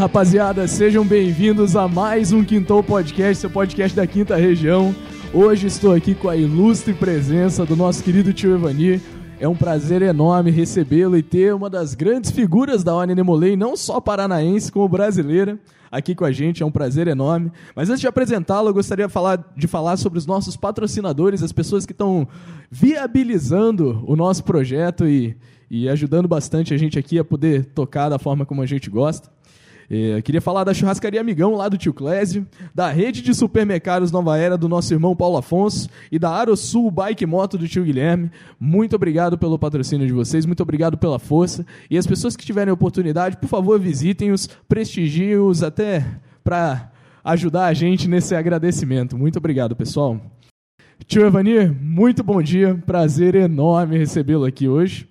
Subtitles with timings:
[0.00, 4.94] Rapaziada, sejam bem-vindos a mais um Quintou Podcast, seu podcast da Quinta Região.
[5.30, 8.98] Hoje estou aqui com a ilustre presença do nosso querido tio Evani.
[9.38, 13.76] É um prazer enorme recebê-lo e ter uma das grandes figuras da Ordem Nemolei, não
[13.76, 15.58] só paranaense, como brasileira,
[15.92, 16.62] aqui com a gente.
[16.62, 17.52] É um prazer enorme.
[17.76, 21.52] Mas antes de apresentá-lo, eu gostaria de falar, de falar sobre os nossos patrocinadores, as
[21.52, 22.26] pessoas que estão
[22.70, 25.36] viabilizando o nosso projeto e,
[25.70, 29.28] e ajudando bastante a gente aqui a poder tocar da forma como a gente gosta.
[29.92, 34.38] É, queria falar da Churrascaria Amigão, lá do Tio Clésio, da rede de supermercados Nova
[34.38, 38.30] Era do nosso irmão Paulo Afonso e da Arosul Bike Moto do Tio Guilherme.
[38.58, 41.66] Muito obrigado pelo patrocínio de vocês, muito obrigado pela força.
[41.90, 46.06] E as pessoas que tiverem oportunidade, por favor, visitem-os, prestigiem-os até
[46.44, 46.92] para
[47.24, 49.18] ajudar a gente nesse agradecimento.
[49.18, 50.20] Muito obrigado, pessoal.
[51.04, 55.08] Tio Evani, muito bom dia, prazer enorme recebê-lo aqui hoje.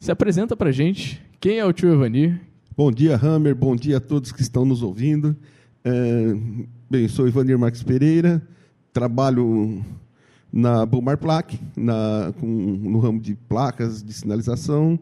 [0.00, 2.45] Se apresenta pra gente, quem é o tio Evani?
[2.76, 3.54] Bom dia, Hammer.
[3.54, 5.34] Bom dia a todos que estão nos ouvindo.
[5.82, 6.36] É,
[6.90, 8.46] bem, sou Ivanir Marques Pereira,
[8.92, 9.82] trabalho
[10.52, 14.98] na Bomar Plaque, na, com, no ramo de placas de sinalização.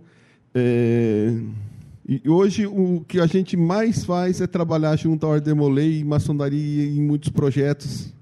[0.54, 1.36] É,
[2.08, 6.04] e hoje o que a gente mais faz é trabalhar junto à Ordem Molei e
[6.04, 8.14] maçonaria em muitos projetos.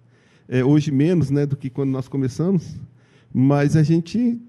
[0.48, 2.75] É, hoje menos né, do que quando nós começamos,
[3.30, 4.41] mas a gente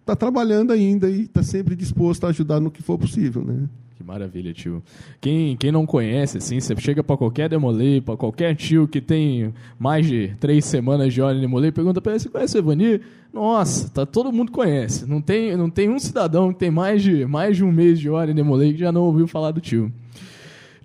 [0.00, 3.44] está trabalhando ainda e está sempre disposto a ajudar no que for possível.
[3.44, 3.68] Né?
[4.08, 4.82] Maravilha, tio.
[5.20, 9.52] Quem, quem não conhece, assim, você chega para qualquer demolê, para qualquer tio que tem
[9.78, 13.02] mais de três semanas de óleo demolê, pergunta para ele, você conhece o Evani?
[13.30, 15.06] Nossa, tá, todo mundo conhece.
[15.06, 18.08] Não tem, não tem um cidadão que tem mais de, mais de um mês de
[18.08, 19.92] óleo demolê que já não ouviu falar do tio.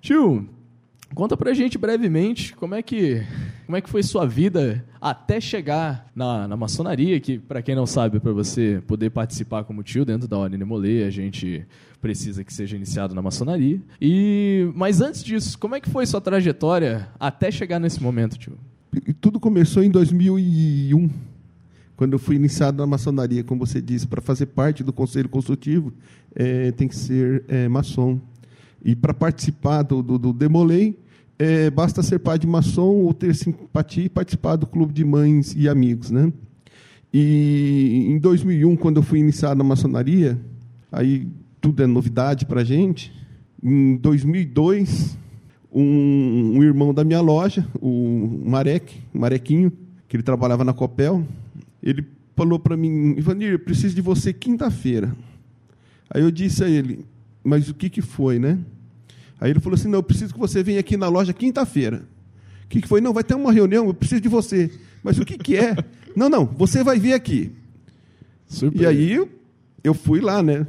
[0.02, 0.46] Tio,
[1.14, 3.22] Conta pra gente brevemente como é que,
[3.66, 7.86] como é que foi sua vida até chegar na, na maçonaria, que, para quem não
[7.86, 11.66] sabe, para você poder participar como tio dentro da Ordem Nemolê, a gente
[12.00, 13.80] precisa que seja iniciado na maçonaria.
[14.00, 18.58] E, mas antes disso, como é que foi sua trajetória até chegar nesse momento, tio?
[19.20, 21.10] Tudo começou em 2001,
[21.96, 25.92] quando eu fui iniciado na maçonaria, como você disse, para fazer parte do conselho consultivo,
[26.34, 28.20] é, tem que ser é, maçom.
[28.84, 30.98] E para participar do, do, do Demolei,
[31.38, 35.54] é, basta ser pai de maçom ou ter simpatia e participar do clube de mães
[35.56, 36.32] e amigos, né?
[37.12, 40.38] E em 2001, quando eu fui iniciado na maçonaria,
[40.90, 41.28] aí
[41.60, 43.12] tudo é novidade para a gente.
[43.62, 45.16] Em 2002,
[45.72, 49.72] um, um, irmão da minha loja, o Marek, Marequinho,
[50.08, 51.24] que ele trabalhava na Copel,
[51.82, 52.04] ele
[52.36, 55.16] falou para mim, Ivanir, eu preciso de você quinta-feira.
[56.10, 57.04] Aí eu disse a ele,
[57.42, 58.58] mas o que, que foi, né?
[59.40, 62.02] Aí ele falou assim: Não, eu preciso que você venha aqui na loja quinta-feira.
[62.64, 63.00] O que, que foi?
[63.00, 64.70] Não, vai ter uma reunião, eu preciso de você.
[65.02, 65.76] Mas o que, que é?
[66.16, 67.52] não, não, você vai vir aqui.
[68.74, 69.28] E aí
[69.82, 70.66] eu fui lá, né?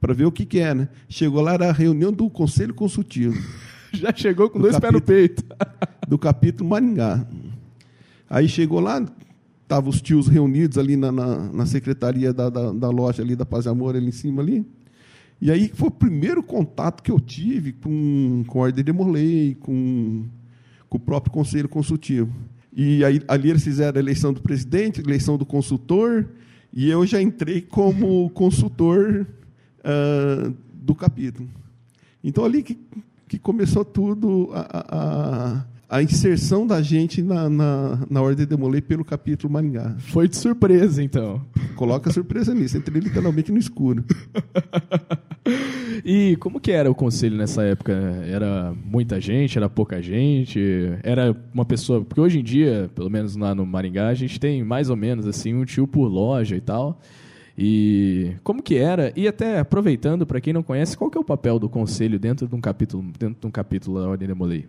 [0.00, 0.88] Para ver o que, que é, né?
[1.08, 3.40] Chegou lá, era a reunião do Conselho Consultivo.
[3.92, 5.44] Já chegou com dois pés no peito.
[6.08, 7.26] do capítulo Maringá.
[8.28, 9.04] Aí chegou lá,
[9.62, 13.46] estavam os tios reunidos ali na, na, na secretaria da, da, da, loja ali da
[13.46, 14.66] Paz e Amor, ali em cima ali.
[15.42, 19.56] E aí foi o primeiro contato que eu tive com, com a Ordem de Morley,
[19.56, 20.24] com,
[20.88, 22.32] com o próprio Conselho Consultivo.
[22.72, 26.28] E aí, ali eles fizeram a eleição do presidente, a eleição do consultor,
[26.72, 29.26] e eu já entrei como consultor
[29.80, 31.48] uh, do capítulo.
[32.22, 32.78] Então, ali que,
[33.26, 38.80] que começou tudo a, a, a inserção da gente na, na, na Ordem de Molay
[38.80, 39.94] pelo capítulo Maringá.
[39.98, 41.44] Foi de surpresa, então.
[41.76, 44.02] Coloca surpresa nisso, entrei literalmente no escuro.
[46.02, 47.92] e como que era o conselho nessa época?
[48.26, 50.58] Era muita gente, era pouca gente?
[51.02, 52.02] Era uma pessoa...
[52.02, 55.26] Porque hoje em dia, pelo menos lá no Maringá, a gente tem mais ou menos
[55.26, 56.98] assim um tio por loja e tal.
[57.56, 59.12] E como que era?
[59.14, 62.48] E até aproveitando, para quem não conhece, qual que é o papel do conselho dentro
[62.48, 64.64] de um capítulo, dentro de um capítulo da Ordem de Molay?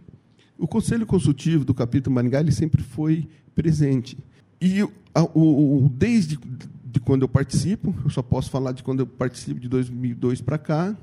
[0.57, 4.17] O Conselho Consultivo do capítulo Maringá ele sempre foi presente.
[4.61, 4.81] E
[5.13, 6.37] a, o, o, desde
[6.85, 10.59] de quando eu participo, eu só posso falar de quando eu participo de 2002 para
[10.59, 10.95] cá,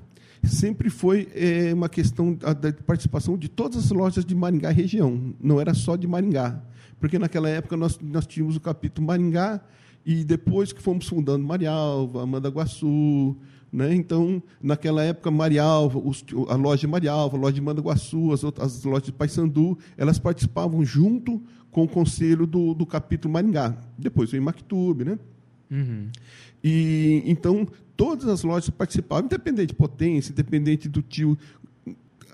[0.44, 5.60] sempre foi é, uma questão da participação de todas as lojas de Maringá região, não
[5.60, 6.62] era só de Maringá.
[7.00, 9.60] Porque naquela época nós, nós tínhamos o capítulo Maringá
[10.06, 13.36] e depois que fomos fundando Marialva, Mandaguaçu,
[13.72, 13.94] né?
[13.94, 16.00] Então, naquela época, Marialva,
[16.48, 20.18] a loja de Marialva, a loja de Mandaguaçu, as, outras, as lojas de Paysandu, elas
[20.18, 21.40] participavam junto
[21.70, 23.76] com o conselho do, do capítulo Maringá.
[23.96, 25.18] Depois veio Mactube, né?
[25.70, 26.08] Uhum.
[26.64, 31.38] E, então, todas as lojas participavam, independente de potência, independente do tio.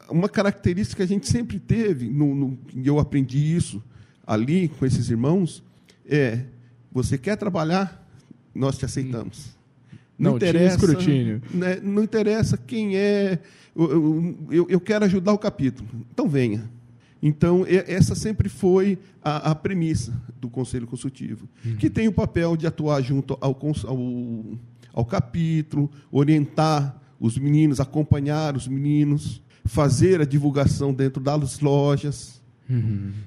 [0.08, 3.82] Uma característica que a gente sempre teve, no, no, eu aprendi isso
[4.26, 5.62] ali com esses irmãos,
[6.06, 6.44] é:
[6.90, 8.08] você quer trabalhar,
[8.54, 9.55] nós te aceitamos.
[10.18, 11.42] Não, Não, interessa, escrutínio.
[11.52, 13.38] né, não interessa quem é.
[13.74, 15.88] Eu, eu, eu quero ajudar o capítulo.
[16.12, 16.70] Então venha.
[17.22, 21.48] Então, essa sempre foi a, a premissa do Conselho Consultivo,
[21.78, 24.44] que tem o papel de atuar junto ao, ao,
[24.92, 32.40] ao capítulo, orientar os meninos, acompanhar os meninos, fazer a divulgação dentro das lojas.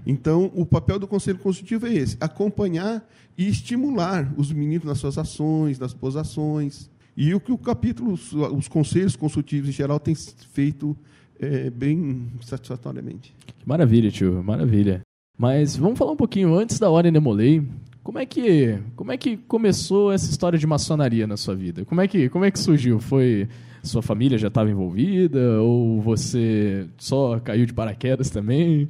[0.06, 3.08] Então, o papel do Conselho Consultivo é esse: acompanhar
[3.38, 6.90] e estimular os meninos nas suas ações, nas suas ações.
[7.16, 10.96] E o que o capítulo, os, os conselhos consultivos em geral, têm feito
[11.40, 13.34] é, bem satisfatoriamente.
[13.66, 15.02] Maravilha, tio, maravilha.
[15.38, 17.66] Mas vamos falar um pouquinho antes da Ordem Demolei.
[18.04, 21.86] Como é que como é que começou essa história de maçonaria na sua vida?
[21.86, 23.00] Como é que como é que surgiu?
[23.00, 23.48] Foi
[23.84, 28.90] sua família já estava envolvida ou você só caiu de paraquedas também?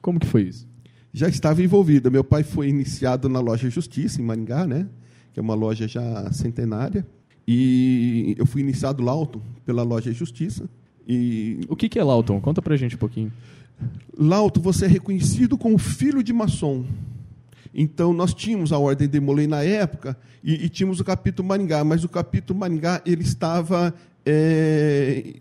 [0.00, 0.68] Como que foi isso?
[1.12, 2.10] Já estava envolvida.
[2.10, 4.86] Meu pai foi iniciado na loja Justiça, em Maringá, né?
[5.32, 7.06] que é uma loja já centenária.
[7.46, 10.68] E eu fui iniciado Lauton pela loja Justiça.
[11.06, 12.40] E O que que é Lawton?
[12.40, 13.32] Conta pra gente um pouquinho.
[14.16, 16.84] Lauto, você é reconhecido como filho de maçom.
[17.74, 21.82] Então, nós tínhamos a Ordem de Molay na época e, e tínhamos o capítulo Maringá,
[21.84, 23.94] mas o capítulo Maringá ele estava
[24.26, 25.34] é,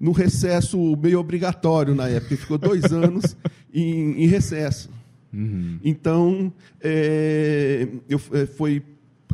[0.00, 2.32] no recesso meio obrigatório na época.
[2.34, 3.36] Ele ficou dois anos
[3.72, 4.90] em, em recesso.
[5.84, 8.82] Então, é, eu, é, foi,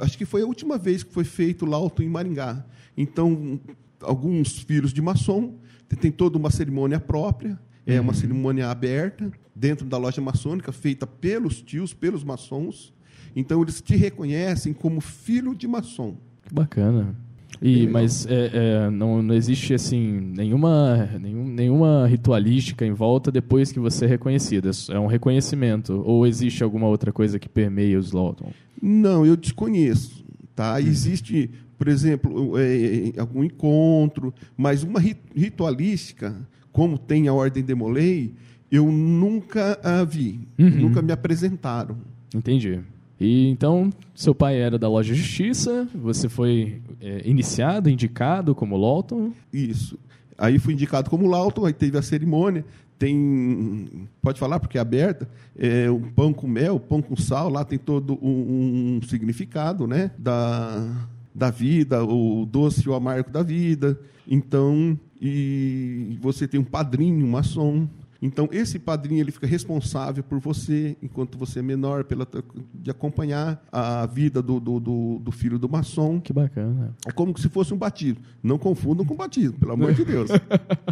[0.01, 2.65] acho que foi a última vez que foi feito o Lauto em Maringá.
[2.97, 3.59] Então,
[4.01, 5.55] alguns filhos de maçom
[6.01, 11.63] tem toda uma cerimônia própria, é uma cerimônia aberta, dentro da loja maçônica, feita pelos
[11.63, 12.93] tios, pelos maçons.
[13.35, 16.17] Então, eles te reconhecem como filho de maçom.
[16.43, 17.17] Que bacana.
[17.63, 18.51] E, mas é,
[18.87, 24.09] é, não, não existe assim nenhuma, nenhum, nenhuma ritualística em volta depois que você é
[24.09, 24.69] reconhecido.
[24.91, 26.03] É É um reconhecimento.
[26.05, 28.53] Ou existe alguma outra coisa que permeia os Lawton?
[28.81, 30.25] Não, eu desconheço.
[30.55, 30.81] Tá?
[30.81, 36.35] Existe, por exemplo, é, algum encontro, mas uma ri- ritualística,
[36.73, 38.33] como tem a Ordem de Molay,
[38.71, 40.41] eu nunca a vi.
[40.59, 40.71] Uhum.
[40.71, 41.97] Nunca me apresentaram.
[42.35, 42.81] Entendi.
[43.19, 49.33] E então, seu pai era da loja Justiça, você foi é, iniciado, indicado como Lawton.
[49.53, 49.99] Isso.
[50.39, 52.65] Aí fui indicado como Lauton, aí teve a cerimônia.
[52.99, 57.63] Tem, pode falar porque é aberta, é o pão com mel, pão com sal, lá
[57.63, 63.43] tem todo um, um significado, né, da, da vida, o doce e o amargo da
[63.43, 64.01] vida.
[64.27, 67.87] Então, e você tem um padrinho, um maçom.
[68.21, 72.27] Então, esse padrinho ele fica responsável por você, enquanto você é menor, pela,
[72.75, 76.21] de acompanhar a vida do, do, do, do filho do maçom.
[76.21, 76.95] Que bacana.
[77.07, 78.23] É como se fosse um batismo.
[78.43, 80.31] Não confundam com batismo, pelo amor de Deus.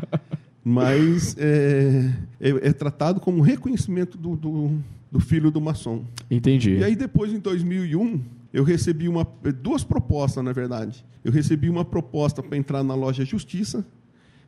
[0.65, 2.11] Mas é,
[2.41, 4.79] é, é tratado como reconhecimento do, do,
[5.13, 6.05] do filho do maçom.
[6.31, 6.77] Entendi.
[6.79, 8.21] E aí, depois, em 2001,
[8.53, 9.27] eu recebi uma,
[9.61, 11.05] duas propostas, na verdade.
[11.23, 13.85] Eu recebi uma proposta para entrar na loja Justiça.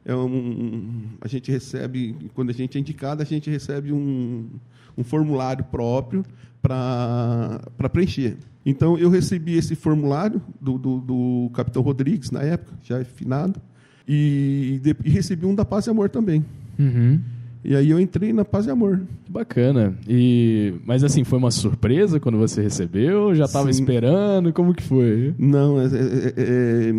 [0.09, 4.49] É um, a gente recebe, quando a gente é indicado, a gente recebe um,
[4.97, 6.25] um formulário próprio
[6.63, 7.61] para
[7.93, 8.37] preencher.
[8.65, 13.61] Então, eu recebi esse formulário do, do, do capitão Rodrigues, na época, já é finado,
[14.07, 16.45] e, e recebi um da Paz e Amor também.
[16.79, 17.21] Uhum.
[17.69, 19.01] E aí eu entrei na Paz e Amor.
[19.25, 19.93] Que bacana.
[20.09, 23.35] E mas assim, foi uma surpresa quando você recebeu?
[23.35, 24.53] Já estava esperando?
[24.53, 25.35] Como que foi?
[25.37, 26.95] Não, é, é- é-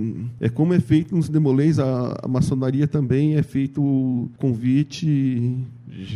[0.47, 5.55] é como é feito nos demolês, a, a maçonaria também é feito o convite,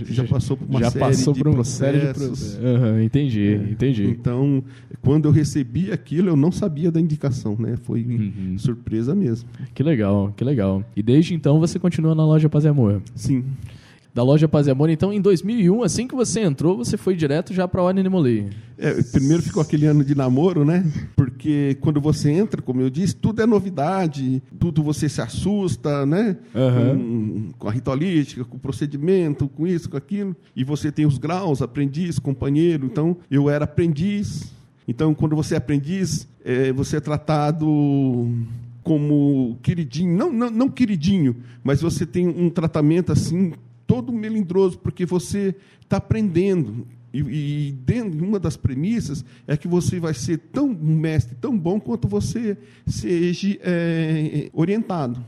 [0.10, 2.28] já passou por uma Já série passou de por uma série de processos.
[2.56, 2.66] processos.
[2.66, 4.04] Aham, entendi, entendi.
[4.06, 4.62] Então,
[5.02, 7.76] quando eu recebi aquilo, eu não sabia da indicação, né?
[7.82, 8.58] Foi Uhum.
[8.58, 9.48] surpresa mesmo.
[9.74, 10.84] Que legal, que legal.
[10.96, 13.02] E desde então você continua na loja Paz e Amor.
[13.16, 13.44] Sim.
[14.14, 17.54] Da loja Paz e Amor, então em 2001, assim que você entrou, você foi direto
[17.54, 18.50] já para a Ordem de Molay.
[18.78, 20.86] É, primeiro ficou aquele ano de namoro, né?
[21.16, 26.36] Porque quando você entra, como eu disse, tudo é novidade, tudo você se assusta, né?
[26.54, 26.98] Aham.
[26.98, 30.36] Com, com a ritualística, com o procedimento, com isso, com aquilo.
[30.54, 32.86] E você tem os graus, aprendiz, companheiro.
[32.88, 34.52] Então, eu era aprendiz.
[34.86, 37.66] Então, quando você é aprendiz, é, você é tratado
[38.84, 40.18] como queridinho.
[40.18, 43.54] Não, não, não queridinho, mas você tem um tratamento assim,
[43.92, 46.88] todo melindroso, porque você está aprendendo.
[47.14, 51.78] E, e dentro, uma das premissas é que você vai ser tão mestre, tão bom
[51.78, 52.58] quanto você
[52.88, 55.20] seja é, orientado.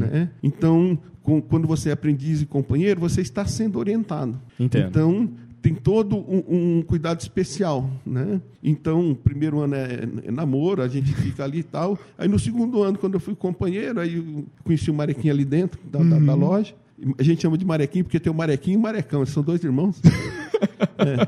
[0.00, 0.28] Né?
[0.42, 4.38] Então, com- quando você é aprendiz e companheiro, você está sendo orientado.
[4.58, 4.88] Entendo.
[4.88, 5.30] Então,
[5.62, 7.90] tem todo um, um cuidado especial.
[8.04, 8.40] Né?
[8.62, 11.98] Então, o primeiro ano é, é namoro, a gente fica ali e tal.
[12.18, 16.00] Aí, no segundo ano, quando eu fui companheiro, aí conheci o Marequinho ali dentro da,
[16.00, 16.74] da- da loja.
[17.18, 19.62] A gente chama de Marequinho porque tem o Marequinho e o Marecão, eles são dois
[19.64, 20.00] irmãos.
[20.98, 21.26] É,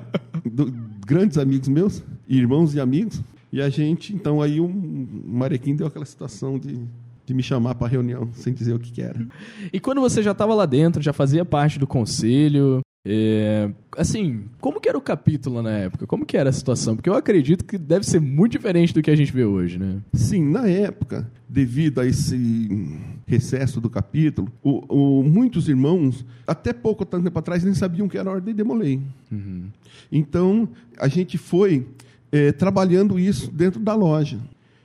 [0.50, 0.70] do-
[1.06, 3.22] grandes amigos meus, irmãos e amigos.
[3.50, 6.78] E a gente, então, aí o Marequim deu aquela situação de,
[7.24, 9.26] de me chamar para reunião, sem dizer o que, que era.
[9.72, 14.80] E quando você já estava lá dentro, já fazia parte do conselho, é, assim, como
[14.80, 16.06] que era o capítulo na época?
[16.06, 16.94] Como que era a situação?
[16.94, 20.00] Porque eu acredito que deve ser muito diferente do que a gente vê hoje, né?
[20.12, 27.04] Sim, na época, devido a esse recesso do capítulo, o, o, muitos irmãos, até pouco
[27.04, 29.00] tempo atrás, nem sabiam que era a Ordem de Demolei.
[29.32, 29.64] Uhum.
[30.10, 31.84] Então, a gente foi
[32.30, 34.38] é, trabalhando isso dentro da loja.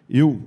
[0.09, 0.41] Eu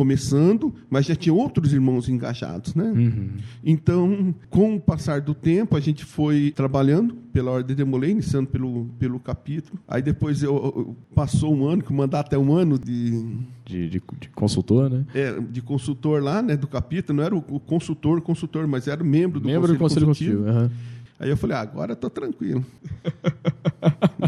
[0.00, 2.84] começando, mas já tinha outros irmãos engajados, né?
[2.84, 3.32] Uhum.
[3.62, 8.48] Então, com o passar do tempo, a gente foi trabalhando pela Ordem de Demolei, iniciando
[8.48, 9.78] pelo, pelo capítulo.
[9.86, 13.10] Aí depois eu, eu passou um ano, que o mandato é um ano de...
[13.66, 15.04] De, de, de consultor, né?
[15.14, 17.18] É, de consultor lá, né, do capítulo.
[17.18, 20.42] Não era o, o consultor, consultor, mas era membro do membro Conselho, do Conselho Consultivo.
[20.44, 20.70] Uhum.
[21.20, 22.64] Aí eu falei, ah, agora estou tranquilo.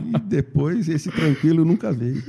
[0.04, 2.22] e depois esse tranquilo nnunca veio.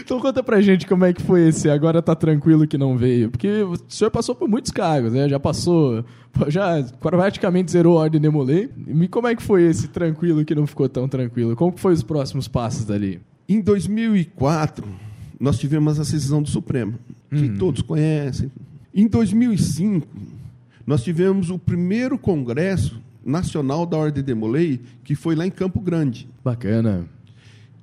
[0.00, 3.30] então conta pra gente como é que foi esse agora tá tranquilo que não veio.
[3.30, 5.28] Porque o senhor passou por muitos cargos, né?
[5.28, 6.04] Já passou,
[6.48, 8.68] já praticamente zerou a ordem de Molay.
[8.84, 11.54] E como é que foi esse tranquilo que não ficou tão tranquilo?
[11.54, 13.20] Como que foi os próximos passos dali?
[13.48, 14.84] Em 2004,
[15.38, 16.98] nós tivemos a decisão do Supremo,
[17.30, 17.56] que hum.
[17.58, 18.50] todos conhecem.
[18.92, 20.04] Em 2005,
[20.86, 25.80] nós tivemos o primeiro congresso nacional da Ordem de Molay, que foi lá em Campo
[25.80, 26.28] Grande.
[26.44, 27.08] Bacana.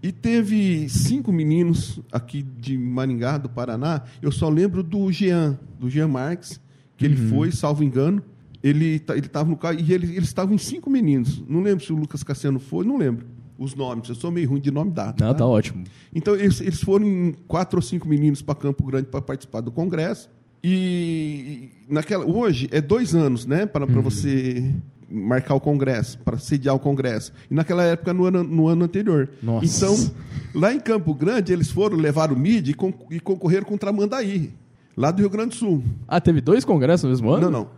[0.04, 4.02] E teve cinco meninos aqui de Maringá, do Paraná.
[4.22, 6.60] Eu só lembro do Jean, do Jean Marques,
[6.98, 7.12] que uhum.
[7.12, 8.24] ele foi, salvo engano.
[8.64, 11.44] Ele ele estava no carro e ele, eles estavam em cinco meninos.
[11.48, 13.26] Não lembro se o Lucas Cassiano foi, não lembro
[13.58, 14.10] os nomes.
[14.10, 15.22] Eu sou meio ruim de nome dado.
[15.22, 15.84] Não, tá, tá ótimo.
[16.14, 19.72] Então eles, eles foram em quatro ou cinco meninos para Campo Grande para participar do
[19.72, 20.30] congresso.
[20.64, 24.02] E naquela hoje é dois anos, né, para uhum.
[24.02, 24.72] você
[25.10, 27.34] marcar o Congresso, para sediar o Congresso.
[27.50, 29.30] E naquela época, no ano, no ano anterior.
[29.42, 29.66] Nossa.
[29.66, 30.12] Então,
[30.54, 34.52] lá em Campo Grande, eles foram levar o MID e, con e concorreram com Tramandaí,
[34.96, 35.84] lá do Rio Grande do Sul.
[36.08, 37.50] Ah, teve dois congressos no mesmo ano?
[37.50, 37.70] Não, não.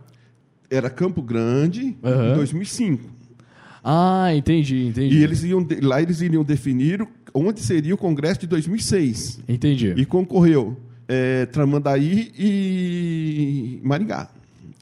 [0.69, 2.31] Era Campo Grande, uhum.
[2.31, 3.09] em 2005.
[3.83, 5.17] Ah, entendi, entendi.
[5.17, 9.41] E eles iam, lá eles iriam definir onde seria o Congresso de 2006.
[9.47, 9.93] Entendi.
[9.97, 10.77] E concorreu
[11.13, 14.29] é, Tramandaí e Maringá.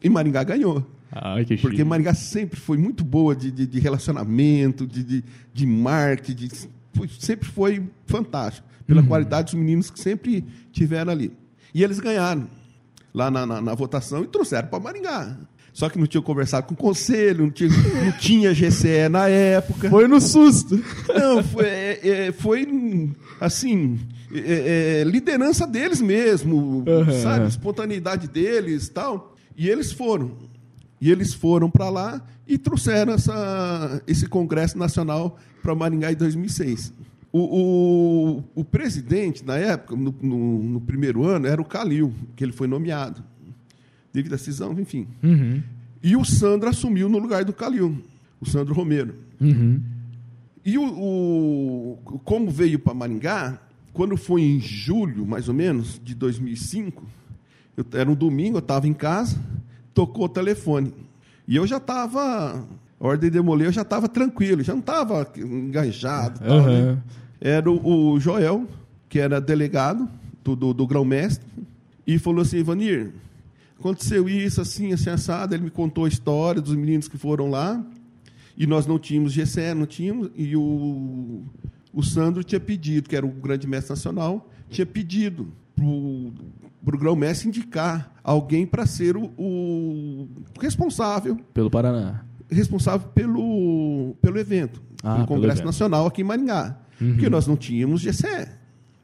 [0.01, 0.85] E Maringá ganhou.
[1.11, 5.23] Ai, que Porque Maringá sempre foi muito boa de, de, de relacionamento, de, de,
[5.53, 8.65] de marketing, de, foi, sempre foi fantástico.
[8.88, 9.07] Pela uhum.
[9.07, 11.31] qualidade dos meninos que sempre tiveram ali.
[11.73, 12.47] E eles ganharam
[13.13, 15.38] lá na, na, na votação e trouxeram para Maringá.
[15.73, 19.89] Só que não tinha conversado com o conselho, não tinha, não tinha GCE na época.
[19.89, 20.81] Foi no susto.
[21.07, 22.67] Não, foi, é, é foi
[23.39, 24.00] assim,
[24.33, 27.21] é, é, liderança deles mesmo, uhum.
[27.21, 27.47] sabe?
[27.47, 29.35] Espontaneidade deles tal.
[29.57, 30.31] E eles foram.
[31.00, 36.93] E eles foram para lá e trouxeram essa, esse Congresso Nacional para Maringá em 2006.
[37.33, 42.43] O, o, o, presidente, na época, no, no, no, primeiro ano, era o Calil, que
[42.43, 43.23] ele foi nomeado.
[44.11, 45.07] Devido à decisão, enfim.
[45.23, 45.63] Uhum.
[46.03, 48.03] E o Sandro assumiu no lugar do Calil,
[48.41, 49.15] o Sandro Romero.
[49.39, 49.81] Uhum.
[50.65, 53.59] E o, o, como veio para Maringá,
[53.93, 57.03] quando foi em julho, mais ou menos, de 2005,
[57.75, 59.38] eu, era um domingo, eu estava em casa,
[59.93, 60.93] tocou o telefone.
[61.48, 62.65] E eu já estava,
[63.00, 66.39] a ordem de demolir, eu já estava tranquilo, já não estava enganjado.
[66.39, 66.98] Tal, né?
[67.39, 68.67] Era o, o, Joel,
[69.10, 70.07] que era delegado
[70.43, 71.45] do, do, do grão-mestre,
[72.05, 73.12] e falou assim, Ivanir,
[73.79, 75.53] aconteceu isso, assim, assim, assado.
[75.53, 77.83] Ele me contou a história dos meninos que foram lá,
[78.57, 81.43] e nós não tínhamos GCE, não tínhamos, e o,
[81.93, 87.48] o Sandro tinha pedido, que era o grande mestre nacional, tinha pedido para o grão-mestre
[87.48, 90.27] indicar alguém para ser o, o,
[90.60, 91.38] responsável.
[91.53, 92.24] Pelo Paraná.
[92.50, 96.77] Responsável pelo, pelo evento, ah, pelo Congresso pelo Nacional aqui em Maringá.
[97.00, 97.13] Uhum.
[97.13, 98.48] Porque nós não tínhamos GCE.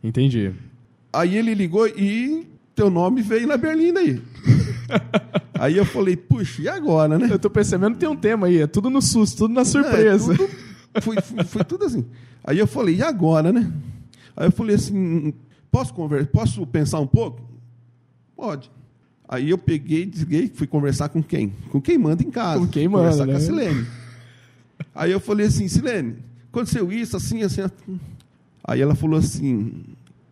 [0.04, 0.54] Entendi.
[1.12, 4.22] Aí ele ligou e teu nome veio na Berlinda aí.
[5.56, 7.28] aí eu falei, puxa, e agora, né?
[7.32, 10.34] Eu tô percebendo que tem um tema aí, é tudo no susto, tudo na surpresa.
[10.34, 10.50] É, tudo,
[11.02, 12.06] foi, foi, foi, tudo assim.
[12.48, 13.72] Aí eu falei, e agora, né?
[14.36, 15.34] Aí eu falei assim,
[15.72, 17.42] Posso, conversar, posso pensar um pouco?
[18.36, 18.72] Pode.
[19.28, 21.54] Aí eu peguei, desliguei, fui conversar com quem?
[21.70, 22.60] Com quem manda em casa.
[22.60, 23.34] Com quem manda, Conversar né?
[23.34, 23.88] com a Silene.
[24.96, 26.16] Aí eu falei assim, Silene,
[26.50, 27.62] aconteceu isso, assim, assim.
[28.64, 29.84] Aí ela falou assim,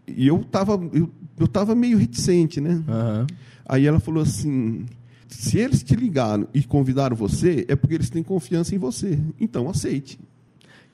[0.08, 2.76] e eu estava eu, eu tava meio reticente, né?
[2.88, 3.28] Uhum.
[3.68, 4.86] Aí ela falou assim,
[5.28, 9.20] se eles te ligaram e convidaram você, é porque eles têm confiança em você.
[9.40, 10.18] Então aceite.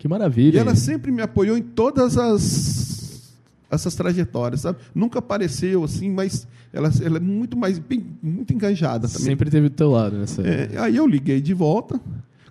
[0.01, 0.57] Que maravilha.
[0.57, 3.37] E ela sempre me apoiou em todas as
[3.69, 4.79] essas trajetórias, sabe?
[4.95, 9.27] Nunca apareceu assim, mas ela, ela é muito mais bem, muito enganjada também.
[9.27, 10.41] Sempre teve do teu lado nessa.
[10.41, 12.01] É, aí eu liguei de volta,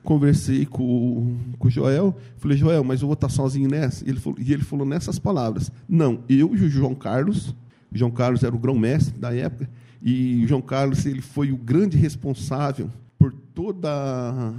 [0.04, 4.04] conversei com, com o Joel, falei, Joel, mas eu vou estar sozinho nessa?
[4.06, 7.48] E ele falou, e ele falou nessas palavras, não, eu e o João Carlos,
[7.92, 9.68] o João Carlos era o grão-mestre da época,
[10.00, 12.88] e o João Carlos ele foi o grande responsável
[13.18, 14.54] por toda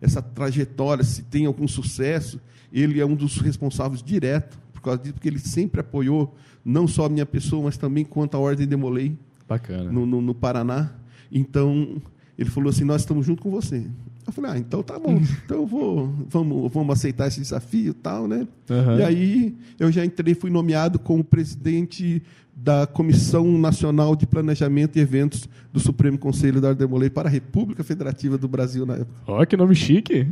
[0.00, 2.40] essa trajetória, se tem algum sucesso,
[2.72, 7.06] ele é um dos responsáveis direto por causa disso, porque ele sempre apoiou não só
[7.06, 9.16] a minha pessoa, mas também quanto a Ordem Demolei.
[9.48, 9.90] Bacana.
[9.90, 10.92] No, no, no, Paraná.
[11.30, 12.00] Então,
[12.38, 13.86] ele falou assim: Nós estamos junto com você.
[14.26, 15.20] Eu falei: Ah, então tá bom.
[15.44, 18.46] Então eu vou, vamos, vamos aceitar esse desafio tal, né?
[18.68, 18.98] Uhum.
[18.98, 22.22] E aí eu já entrei, fui nomeado como presidente
[22.62, 27.32] da Comissão Nacional de Planejamento e Eventos do Supremo Conselho da Ordem Demolei para a
[27.32, 29.10] República Federativa do Brasil na época.
[29.26, 30.26] Ó, oh, que nome chique!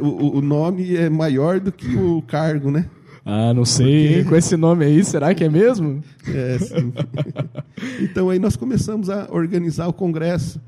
[0.00, 2.88] O, o, o nome é maior do que o cargo, né?
[3.26, 4.28] Ah, não sei, Porque...
[4.30, 6.02] com esse nome aí, será que é mesmo?
[6.26, 6.92] É, sim.
[8.00, 10.58] então aí nós começamos a organizar o congresso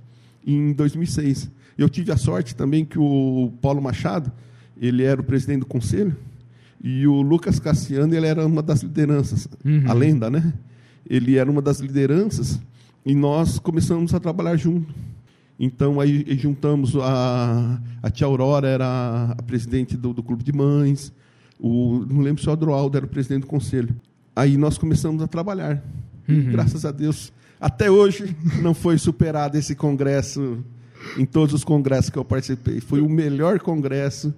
[0.47, 1.51] em 2006.
[1.79, 4.31] Eu tive a sorte também que o Paulo Machado,
[4.79, 6.15] ele era o presidente do conselho,
[6.83, 9.85] e o Lucas Cassiano, ele era uma das lideranças, uhum.
[9.87, 10.53] a lenda, né?
[11.09, 12.61] Ele era uma das lideranças
[13.05, 14.93] e nós começamos a trabalhar junto.
[15.59, 21.13] Então aí juntamos a, a tia Aurora era a presidente do, do clube de mães,
[21.59, 23.95] o, não lembro se o Adroaldo era o presidente do conselho.
[24.35, 25.83] Aí nós começamos a trabalhar.
[26.29, 26.51] Uhum.
[26.51, 30.63] Graças a Deus, até hoje não foi superado esse congresso
[31.17, 32.81] em todos os congressos que eu participei.
[32.81, 34.35] Foi o melhor congresso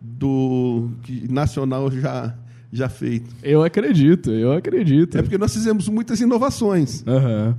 [0.00, 2.34] do que, nacional já
[2.72, 3.34] já feito.
[3.42, 5.18] Eu acredito, eu acredito.
[5.18, 7.02] É porque nós fizemos muitas inovações.
[7.06, 7.54] Uhum.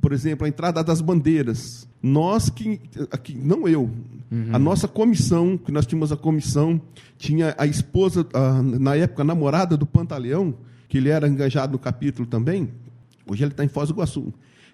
[0.00, 1.88] Por exemplo, a entrada das bandeiras.
[2.02, 2.80] Nós que,
[3.10, 3.90] aqui, não eu,
[4.30, 4.50] uhum.
[4.52, 6.80] a nossa comissão, que nós tínhamos a comissão,
[7.16, 10.54] tinha a esposa, a, na época, a namorada do Pantaleão,
[10.88, 12.68] que ele era engajado no capítulo também.
[13.26, 14.32] Hoje ele está em Foz do Iguaçu.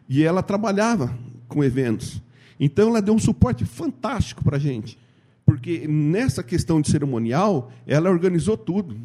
[0.09, 1.17] E ela trabalhava
[1.47, 2.21] com eventos.
[2.59, 4.99] Então ela deu um suporte fantástico para a gente.
[5.47, 8.97] Porque nessa questão de cerimonial, ela organizou tudo.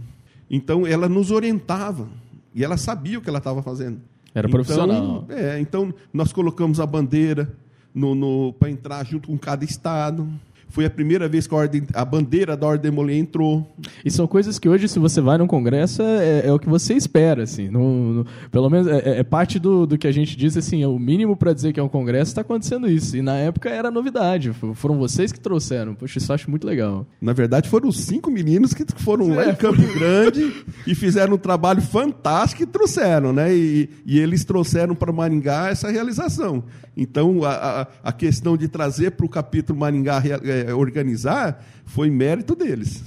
[0.49, 2.07] Então ela nos orientava.
[2.53, 3.99] E ela sabia o que ela estava fazendo.
[4.33, 5.23] Era profissional.
[5.25, 7.51] Então, é, então, nós colocamos a bandeira
[7.93, 10.27] no, no para entrar junto com cada estado.
[10.69, 13.75] Foi a primeira vez que a, ordem, a bandeira da Ordem Mollet entrou.
[14.03, 16.93] E são coisas que hoje, se você vai num congresso, é, é o que você
[16.93, 17.69] espera, assim.
[17.69, 20.83] No, no, pelo menos é, é, é, parte do, do que a gente diz, assim,
[20.83, 23.15] é o mínimo para dizer que é um congresso está acontecendo isso.
[23.15, 24.51] E na época era novidade.
[24.73, 25.95] Foram vocês que trouxeram.
[25.95, 27.05] Poxa, isso eu acho muito legal.
[27.21, 29.53] Na verdade, foram os cinco meninos que foram lá em é.
[29.53, 30.53] Campo Grande
[30.85, 33.55] e fizeram um trabalho fantástico e trouxeram, né?
[33.55, 36.63] E, e eles trouxeram para Maringá essa realização.
[36.97, 42.55] Então, a, a, a questão de trazer para o capítulo Maringá é, organizar foi mérito
[42.55, 43.03] deles.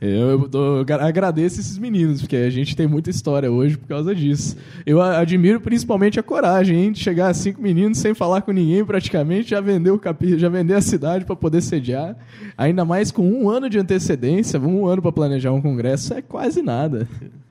[0.00, 4.14] Eu, eu, eu, agradeço esses meninos, porque a gente tem muita história hoje por causa
[4.14, 4.56] disso.
[4.86, 8.82] Eu admiro principalmente a coragem, hein, de chegar a cinco meninos sem falar com ninguém,
[8.82, 12.16] praticamente, já vender o capi, já vender a cidade para poder sediar.
[12.56, 16.62] Ainda mais com um ano de antecedência, um ano para planejar um congresso, é quase
[16.62, 17.06] nada.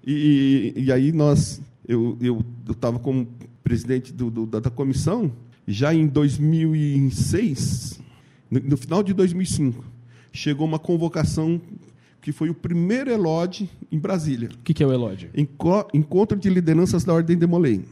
[0.05, 2.17] E, e aí nós, eu
[2.67, 3.27] estava como
[3.63, 5.31] presidente do, do, da, da comissão,
[5.69, 8.01] já em 2006,
[8.49, 9.85] no, final de 2005,
[10.33, 11.61] chegou uma convocação
[12.19, 14.49] que foi o primeiro ELOD em Brasília.
[14.51, 15.29] O que, que, é o ELOD?
[15.93, 17.85] Encontro de Lideranças da Ordem de Molay.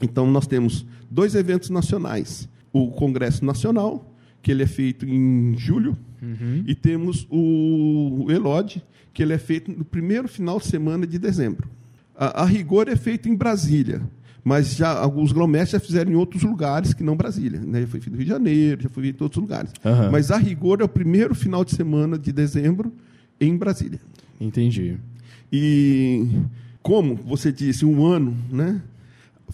[0.00, 2.48] Então, nós temos dois eventos nacionais.
[2.72, 6.62] O Congresso Nacional, que ele é feito em julho, uhum.
[6.64, 11.68] e temos o ELOD, que ele é feito no primeiro final de semana de dezembro.
[12.14, 14.00] A, a rigor é feito em Brasília,
[14.46, 17.58] mas já alguns gromestres já fizeram em outros lugares que não Brasília.
[17.58, 17.80] Né?
[17.80, 19.72] Já foi feito no Rio de Janeiro, já foi feito em outros lugares.
[19.84, 20.12] Uhum.
[20.12, 22.92] Mas a rigor é o primeiro final de semana de dezembro
[23.40, 23.98] em Brasília.
[24.40, 24.98] Entendi.
[25.52, 26.28] E
[26.80, 28.80] como você disse, um ano, né?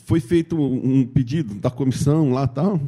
[0.04, 2.78] Foi feito um pedido da comissão lá tal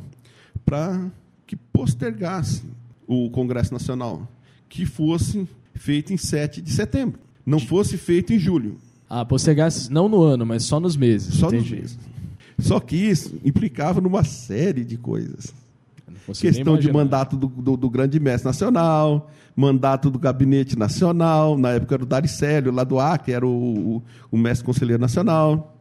[0.62, 1.10] para
[1.46, 2.64] que postergasse
[3.06, 4.30] o Congresso Nacional,
[4.68, 8.76] que fosse feito em 7 de setembro, não fosse feito em julho.
[9.08, 11.34] Ah, postergasse não no ano, mas só nos meses.
[11.34, 11.70] Só entendi.
[11.70, 11.98] nos meses.
[12.58, 15.52] Só que isso implicava numa série de coisas.
[16.32, 21.96] Questão de mandato do, do, do, grande mestre nacional, mandato do gabinete nacional, na época
[21.96, 25.76] era o Daricélio, lá do Acre, era o, o, o mestre conselheiro nacional.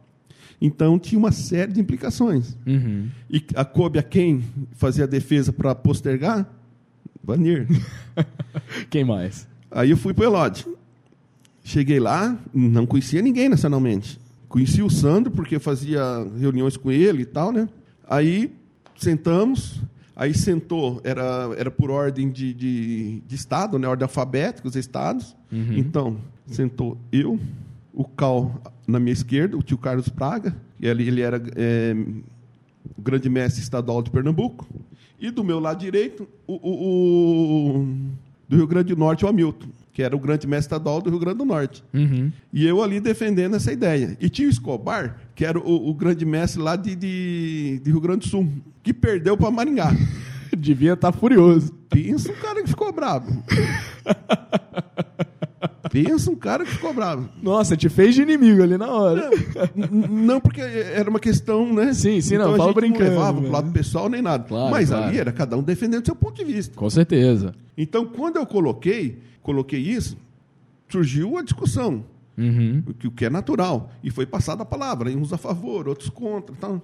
[0.60, 2.56] Então tinha uma série de implicações.
[2.66, 3.08] Uhum.
[3.30, 6.46] E a coube a quem fazia a defesa para postergar?
[7.22, 7.66] Vanir.
[8.90, 9.48] quem mais?
[9.70, 10.66] Aí eu fui para o Elode.
[11.66, 14.20] Cheguei lá, não conhecia ninguém nacionalmente.
[14.50, 16.02] Conheci o Sandro, porque fazia
[16.38, 17.66] reuniões com ele e tal, né?
[18.06, 18.52] Aí
[18.94, 19.80] sentamos,
[20.14, 23.88] aí sentou, era, era por ordem de, de, de estado, né?
[23.88, 25.34] Ordem alfabética, os estados.
[25.50, 25.72] Uhum.
[25.72, 27.40] Então, sentou eu,
[27.94, 31.96] o Cal na minha esquerda, o tio Carlos Praga, ele, ele era é,
[32.96, 34.66] o grande mestre estadual de Pernambuco.
[35.18, 37.86] E do meu lado direito, o, o, o
[38.46, 41.20] do Rio Grande do Norte, o Hamilton, que era o grande mestre estadual do Rio
[41.20, 41.84] Grande do Norte.
[41.94, 42.32] Uhum.
[42.52, 44.16] E eu ali defendendo essa ideia.
[44.20, 48.00] E tinha o Escobar, que era o, o grande mestre lá de, de, de Rio
[48.00, 48.52] Grande do Sul,
[48.82, 49.92] que perdeu para Maringá.
[50.58, 51.72] Devia estar tá furioso.
[51.88, 53.30] Pensa um cara que ficou bravo.
[55.90, 57.28] Pensa um cara que ficou bravo.
[57.42, 59.30] Nossa, te fez de inimigo ali na hora.
[59.74, 61.92] Não, não porque era uma questão, né?
[61.92, 63.04] Sim, sim, então não, fala brincando.
[63.04, 63.42] Não levava né?
[63.42, 64.44] pro lado pessoal nem nada.
[64.44, 65.04] Claro, Mas claro.
[65.04, 66.74] ali era cada um defendendo seu ponto de vista.
[66.76, 67.54] Com certeza.
[67.76, 70.16] Então, quando eu coloquei, coloquei isso,
[70.88, 72.04] surgiu a discussão,
[72.36, 72.82] Uhum.
[73.04, 73.90] o que, é natural.
[74.02, 76.54] E foi passada a palavra, uns a favor, outros contra.
[76.56, 76.82] Tal.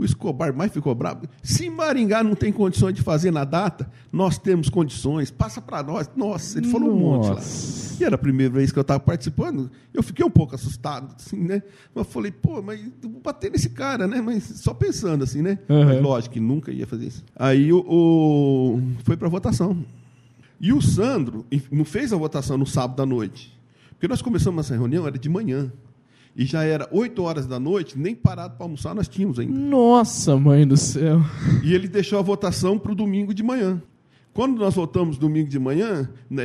[0.00, 1.26] O Escobar mais ficou bravo.
[1.42, 6.08] Se Maringá não tem condições de fazer na data, nós temos condições, passa para nós.
[6.16, 7.34] Nossa, ele falou um monte lá.
[7.34, 8.02] Nossa.
[8.02, 11.36] E era a primeira vez que eu estava participando, eu fiquei um pouco assustado, assim,
[11.36, 11.62] né?
[11.94, 14.22] Mas falei, pô, mas vou bater nesse cara, né?
[14.22, 15.58] Mas só pensando assim, né?
[15.68, 15.84] Uhum.
[15.84, 17.22] Mas lógico que nunca ia fazer isso.
[17.36, 19.84] Aí o, o- foi para votação.
[20.58, 23.54] E o Sandro não fez a votação no sábado à noite.
[23.90, 25.70] Porque nós começamos essa reunião, era de manhã.
[26.36, 29.52] E já era 8 horas da noite, nem parado para almoçar nós tínhamos ainda.
[29.58, 31.20] Nossa, mãe do céu.
[31.64, 33.82] E ele deixou a votação para o domingo de manhã.
[34.32, 36.44] Quando nós votamos domingo de manhã, né,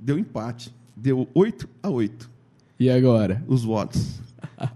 [0.00, 0.74] deu empate.
[0.96, 2.28] Deu 8 a 8
[2.80, 3.42] E agora?
[3.46, 4.20] os votos.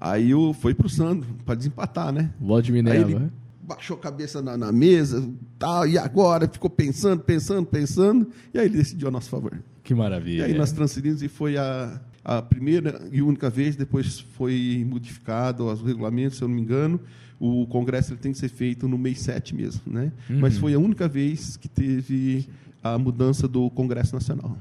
[0.00, 0.30] Aí
[0.60, 2.30] foi para o Sandro, para desempatar, né?
[2.40, 3.10] Voto de Aí Minerva.
[3.10, 3.30] ele
[3.64, 6.48] baixou a cabeça na, na mesa, tal, e agora?
[6.48, 9.60] Ficou pensando, pensando, pensando, e aí ele decidiu a nosso favor.
[9.82, 10.44] Que E maravilha.
[10.44, 15.82] aí nós transferimos e foi a, a primeira e única vez, depois foi modificado os
[15.82, 17.00] regulamentos, se eu não me engano.
[17.40, 20.12] O congresso ele tem que ser feito no mês 7 mesmo, né?
[20.28, 22.46] Mas foi a única vez que teve
[22.82, 24.56] a mudança do Congresso Nacional.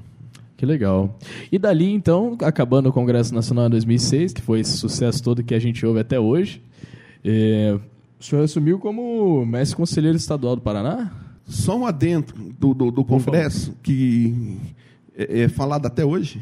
[0.56, 1.18] Que legal.
[1.50, 5.54] E dali, então, acabando o Congresso Nacional em 2006, que foi esse sucesso todo que
[5.54, 6.62] a gente ouve até hoje,
[7.24, 7.78] é,
[8.20, 11.10] o senhor assumiu como mestre conselheiro estadual do Paraná?
[11.46, 14.56] Só um adentro do, do, do Congresso, que
[15.16, 16.40] é, é falado até hoje,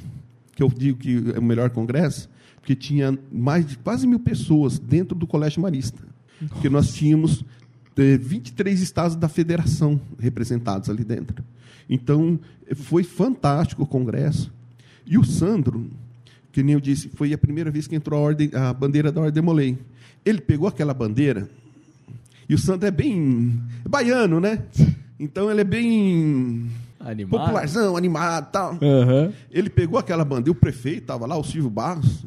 [0.60, 4.78] que eu digo que é o melhor Congresso, porque tinha mais de quase mil pessoas
[4.78, 6.02] dentro do Colégio Marista.
[6.48, 7.42] Porque nós tínhamos
[7.96, 11.42] eh, 23 estados da federação representados ali dentro.
[11.88, 12.38] Então,
[12.74, 14.52] foi fantástico o Congresso.
[15.06, 15.90] E o Sandro,
[16.52, 19.22] que nem eu disse, foi a primeira vez que entrou a, ordem, a bandeira da
[19.22, 19.78] Ordem Molei.
[20.24, 21.48] Ele pegou aquela bandeira,
[22.48, 24.62] e o Sandro é bem baiano, né?
[25.18, 27.40] Então ele é bem Animado?
[27.40, 28.78] popularzão, animado tal.
[28.82, 29.32] Aham.
[29.50, 32.26] Ele pegou aquela bandeira, o prefeito estava lá, o Silvio Barros,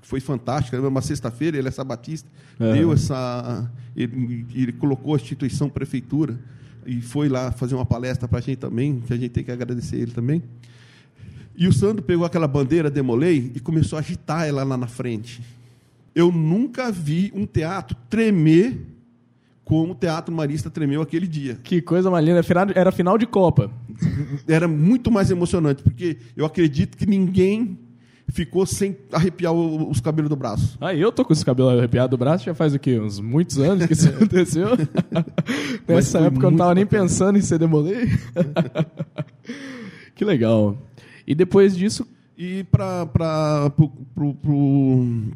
[0.00, 2.28] que foi fantástico, era uma sexta-feira, ele é sabatista,
[2.60, 2.72] Aham.
[2.72, 3.70] deu essa.
[3.96, 6.38] Ele, ele colocou a instituição prefeitura
[6.86, 9.50] e foi lá fazer uma palestra para a gente também, que a gente tem que
[9.50, 10.42] agradecer ele também.
[11.56, 15.40] E o Sandro pegou aquela bandeira, demolei, e começou a agitar ela lá na frente.
[16.14, 18.80] Eu nunca vi um teatro tremer
[19.64, 21.58] como o Teatro Marista tremeu aquele dia.
[21.62, 22.40] Que coisa mais linda.
[22.74, 23.70] Era final- de Copa.
[24.46, 27.78] era muito mais emocionante, porque eu acredito que ninguém
[28.28, 30.76] ficou sem arrepiar os cabelos do braço.
[30.80, 32.98] Ah, eu tô com esse cabelo arrepiado do braço já faz o quê?
[32.98, 34.68] Uns muitos anos que isso aconteceu.
[35.86, 37.02] Nessa época eu não tava muito nem bacana.
[37.04, 38.08] pensando em ser demolei.
[40.14, 40.76] que legal.
[41.26, 43.06] E depois disso, E para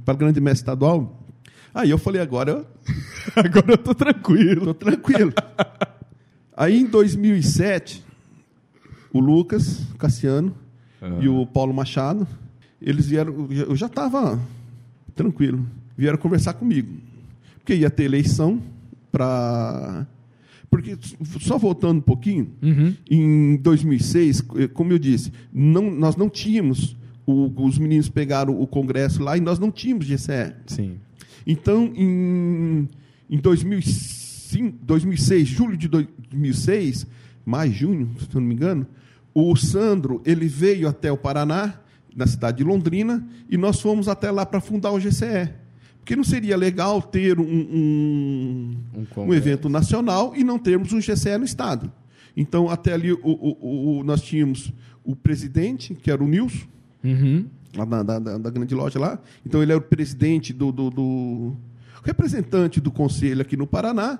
[0.06, 1.27] a grande mestre estadual,
[1.74, 2.66] aí eu falei, agora eu
[3.36, 4.70] agora eu tô tranquilo.
[4.70, 5.32] estou tranquilo.
[6.56, 8.04] aí em 2007,
[9.12, 10.54] o Lucas Cassiano
[11.20, 12.26] e o Paulo Machado,
[12.82, 14.38] eles vieram, eu já estava
[15.14, 15.64] tranquilo,
[15.96, 16.92] vieram conversar comigo.
[17.58, 18.60] Porque ia ter eleição
[19.12, 20.06] para...
[20.70, 20.98] Porque,
[21.40, 22.94] só voltando um pouquinho, Uhum.
[23.10, 26.94] em 2006, eh, como eu disse, não, nós não tínhamos,
[27.26, 30.52] o- os meninos pegaram o Congresso lá e nós não tínhamos GCE.
[30.66, 30.96] Sim.
[31.46, 32.88] Então, em,
[33.30, 37.06] em 2005, 2006, julho de 2006,
[37.44, 38.86] mais junho, se eu não me engano,
[39.34, 41.80] o Sandro ele veio até o Paraná,
[42.14, 45.50] na cidade de Londrina, e nós fomos até lá para fundar o GCE.
[46.00, 48.76] Porque não seria legal ter um, um,
[49.16, 51.92] Um um evento nacional e não termos um GCE no Estado.
[52.36, 54.72] Então, até ali, o- o- o- nós tínhamos
[55.04, 56.66] o presidente, que era o Nilson,
[57.04, 57.46] Uhum.
[57.76, 59.18] Lá da, da- da- grande loja lá.
[59.44, 61.56] Então ele era o presidente do, do- do-
[62.02, 64.18] representante do conselho aqui no Paraná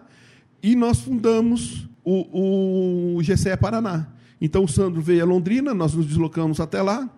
[0.62, 4.08] e nós fundamos o, o GCE Paraná.
[4.40, 7.08] Então o Sandro veio a Londrina, nós nos deslocamos até lá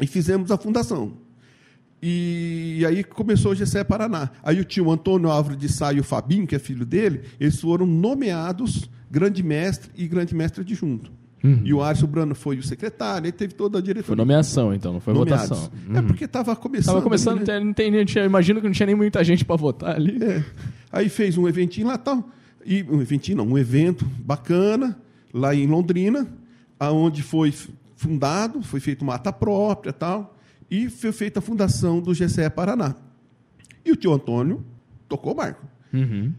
[0.00, 1.12] e fizemos a fundação.
[2.04, 4.30] E aí começou o GCE Paraná.
[4.42, 7.60] Aí o tio Antônio Álvaro de Sá e o Fabinho, que é filho dele, eles
[7.60, 11.12] foram nomeados grande mestre e grande mestre adjunto.
[11.64, 14.06] E o Árcio Brano foi o secretário, aí teve toda a diretoria.
[14.06, 15.48] Foi nomeação, então, não foi Nomeados.
[15.48, 15.70] votação.
[15.94, 16.94] É porque estava começando.
[16.94, 17.60] Tava começando, ali, né?
[17.60, 20.22] não tem, não tinha, imagino que não tinha nem muita gente para votar ali.
[20.22, 20.44] É.
[20.92, 22.28] Aí fez um eventinho lá tal.
[22.64, 24.96] E um eventinho não, um evento bacana,
[25.34, 26.28] lá em Londrina.
[26.78, 27.52] aonde foi
[27.96, 30.36] fundado, foi feita uma ata própria tal,
[30.70, 32.94] e foi feita a fundação do GCE Paraná.
[33.84, 34.64] E o tio Antônio
[35.08, 35.64] tocou o barco.
[35.92, 36.32] Uhum.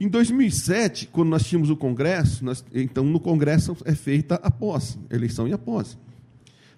[0.00, 4.98] Em 2007, quando nós tínhamos o Congresso, nós, então no Congresso é feita a posse,
[5.10, 5.98] eleição e a posse.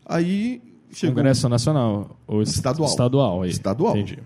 [0.04, 0.60] Aí
[0.92, 2.18] chegou Congresso Nacional.
[2.26, 2.88] Ou Estadual.
[2.90, 3.42] Estadual.
[3.42, 3.50] Aí.
[3.50, 3.96] Estadual.
[3.96, 4.18] Entendi.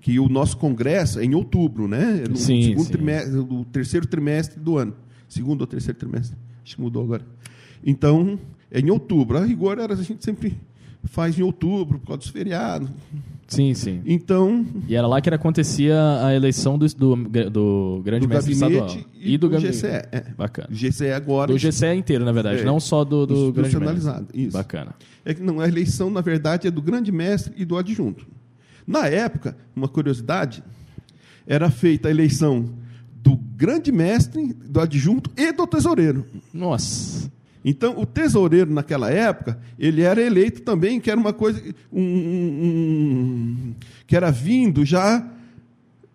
[0.00, 2.22] que o nosso Congresso é em outubro, né?
[2.24, 2.92] É No Sim, segundo sim.
[2.92, 4.94] trimestre, do terceiro trimestre do ano.
[5.28, 6.36] Segundo ou terceiro trimestre.
[6.62, 7.26] Acho que mudou agora.
[7.84, 8.38] Então,
[8.70, 9.38] é em outubro.
[9.38, 10.56] A rigor era, a gente sempre
[11.04, 12.88] faz em outubro, por causa dos feriados.
[13.46, 14.00] Sim, sim.
[14.06, 18.96] Então, E era lá que acontecia a eleição do, do, do Grande do Mestre Estadual.
[19.14, 19.76] e, do, gabinete.
[19.76, 19.86] GCE.
[19.86, 20.24] É.
[20.36, 20.68] Bacana.
[20.70, 21.52] GCE agora.
[21.52, 22.64] Do GCE inteiro, na verdade, É.
[22.64, 24.24] não só do, do Grande Mestre.
[24.32, 24.52] Isso.
[24.56, 24.94] Bacana.
[25.24, 28.26] É que não, a eleição, na verdade, é do grande mestre e do adjunto.
[28.86, 30.62] Na época, uma curiosidade,
[31.46, 32.64] era feita a eleição
[33.22, 36.26] do grande mestre, do adjunto e do tesoureiro.
[36.52, 37.30] Nossa.
[37.64, 41.62] Então, o tesoureiro, naquela época, ele era eleito também, que era uma coisa.
[41.90, 43.74] um- um-
[44.06, 45.26] que era vindo já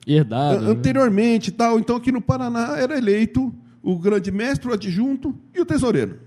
[0.06, 0.62] Herdado.
[0.66, 0.72] né?
[0.72, 1.80] anteriormente e tal.
[1.80, 6.20] Então, aqui no Paraná era eleito o grande mestre, o adjunto e o tesoureiro.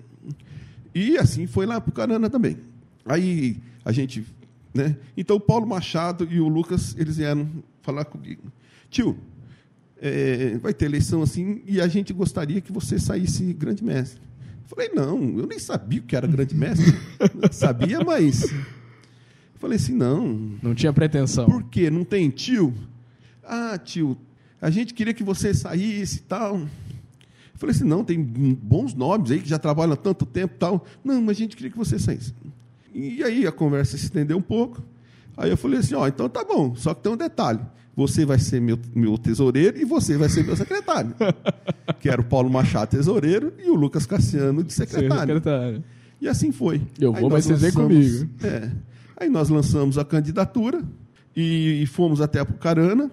[0.94, 2.56] E assim foi lá para o Carana também.
[3.06, 4.24] Aí a gente.
[4.74, 4.96] Né?
[5.16, 7.48] Então, o Paulo Machado e o Lucas, eles vieram
[7.82, 8.42] falar comigo.
[8.90, 9.16] Tio,
[10.00, 14.20] é, vai ter eleição assim e a gente gostaria que você saísse grande mestre.
[14.72, 16.98] Eu falei, não, eu nem sabia o que era grande mestre.
[17.52, 18.42] sabia, mas.
[19.56, 20.26] Falei assim, não,
[20.62, 21.44] Não tinha pretensão.
[21.44, 21.90] por quê?
[21.90, 22.72] Não tem tio?
[23.44, 24.16] Ah, tio,
[24.60, 26.66] a gente queria que você saísse e tal.
[27.54, 30.86] Falei assim, não, tem bons nomes aí que já trabalham há tanto tempo e tal.
[31.04, 32.32] Não, mas a gente queria que você saísse.
[32.94, 34.82] E aí a conversa se estendeu um pouco.
[35.36, 37.60] Aí eu falei assim, ó, então tá bom, só que tem um detalhe.
[37.94, 41.14] Você vai ser meu, meu tesoureiro e você vai ser meu secretário.
[42.00, 45.34] que era o Paulo Machado, tesoureiro, e o Lucas Cassiano, de secretário.
[45.34, 45.84] secretário.
[46.20, 46.80] E assim foi.
[46.98, 48.28] Eu vou, mas vocês vêm comigo.
[48.42, 48.70] É.
[49.16, 50.82] Aí nós lançamos a candidatura
[51.36, 53.10] e, e fomos até Apucarana.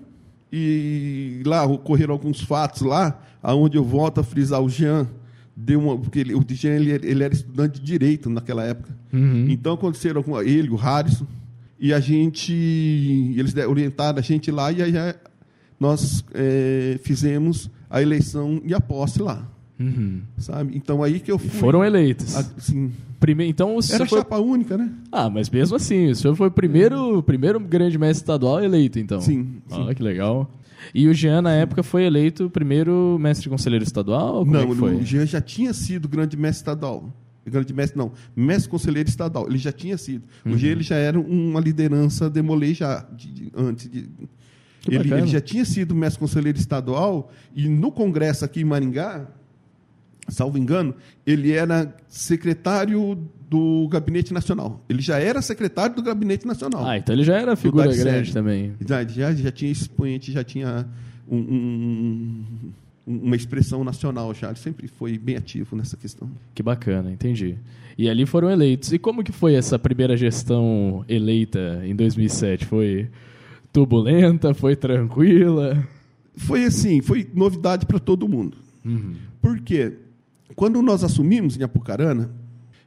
[0.52, 5.08] E lá ocorreram alguns fatos lá, aonde eu volto a frisar o Jean.
[5.56, 8.96] Deu uma, porque ele, o Jean ele, ele era estudante de direito naquela época.
[9.12, 9.48] Uhum.
[9.50, 11.28] Então aconteceram com ele, o Harrison,
[11.80, 12.54] e a gente.
[12.54, 14.94] Eles orientaram a gente lá e aí
[15.80, 19.48] nós eh, fizemos a eleição e a posse lá.
[19.80, 20.22] Uhum.
[20.38, 20.76] Sabe?
[20.76, 21.50] Então aí que eu fui.
[21.50, 22.36] Foram eleitos.
[22.36, 23.46] Assim, Prime...
[23.48, 24.20] Então o era foi...
[24.20, 24.92] chapa única, né?
[25.12, 29.00] Ah, mas mesmo assim, o senhor foi o primeiro, o primeiro grande mestre estadual eleito,
[29.00, 29.22] então.
[29.22, 30.52] Sim, Olha que legal.
[30.94, 34.46] E o Jean, na época, foi eleito o primeiro mestre conselheiro estadual?
[34.46, 34.96] Como é não, foi?
[34.96, 37.14] o Jean já tinha sido grande mestre estadual.
[37.46, 38.12] Grande mestre, não.
[38.36, 39.48] Mestre conselheiro estadual.
[39.48, 40.24] Ele já tinha sido.
[40.46, 40.54] Uhum.
[40.54, 44.10] O Jean ele já era uma liderança demolei já de- de- antes de.
[44.88, 49.28] Ele, ele já tinha sido mestre conselheiro estadual e no congresso aqui em Maringá,
[50.28, 50.94] salvo engano,
[51.26, 53.18] ele era secretário
[53.50, 54.84] do Gabinete Nacional.
[54.88, 56.86] Ele já era secretário do Gabinete Nacional.
[56.86, 58.74] Ah, então ele já era figura grande também.
[58.88, 60.88] Já, já, já tinha expoente, já tinha
[61.28, 62.46] um- um-
[63.10, 64.50] uma expressão nacional já.
[64.50, 66.30] Ele sempre foi bem ativo nessa questão.
[66.54, 67.58] Que bacana, entendi.
[67.98, 68.94] E ali foram eleitos.
[68.94, 72.66] E como que foi essa primeira gestão eleita em 2007?
[72.66, 73.10] Foi
[73.74, 74.54] turbulenta?
[74.54, 75.84] Foi tranquila?
[76.36, 78.58] Foi assim, foi novidade para todo mundo.
[78.86, 79.16] Uhum.
[79.42, 79.94] Por quê?
[80.56, 82.32] Quando nós assumimos em Apucarana,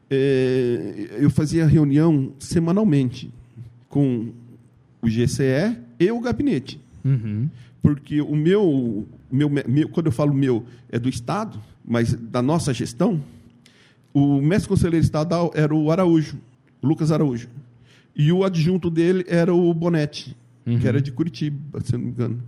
[0.09, 3.31] eh, eu fazia reunião semanalmente
[3.89, 4.29] com
[5.03, 6.81] o GCE e o gabinete.
[7.05, 7.49] Uhum.
[7.83, 12.73] Porque o meu, meu, meu- quando eu falo meu, é do Estado, mas da nossa
[12.73, 13.21] gestão,
[14.15, 16.39] o mestre conselheiro estadual era o Araújo,
[16.81, 17.49] o Lucas Araújo.
[18.15, 22.43] E o adjunto dele era o Bonete, que era de Curitiba, se não me engano.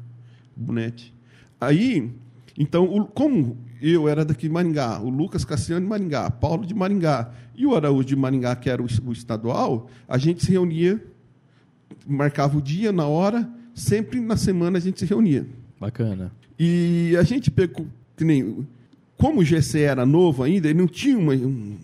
[0.56, 1.12] Bonete.
[1.60, 2.12] Aí,
[2.56, 6.74] então, o- como eu era daqui de Maringá, o Lucas Cassiano de Maringá, Paulo de
[6.74, 11.02] Maringá e o Araújo de Maringá, que era o, o estadual, a gente se reunia,
[12.06, 15.46] marcava o dia, na hora, sempre na semana a gente se reunia.
[15.80, 16.30] Bacana.
[16.58, 18.66] E a gente pegou, que nem,
[19.18, 21.76] como o GC era novo ainda, ele não tinha uma, um-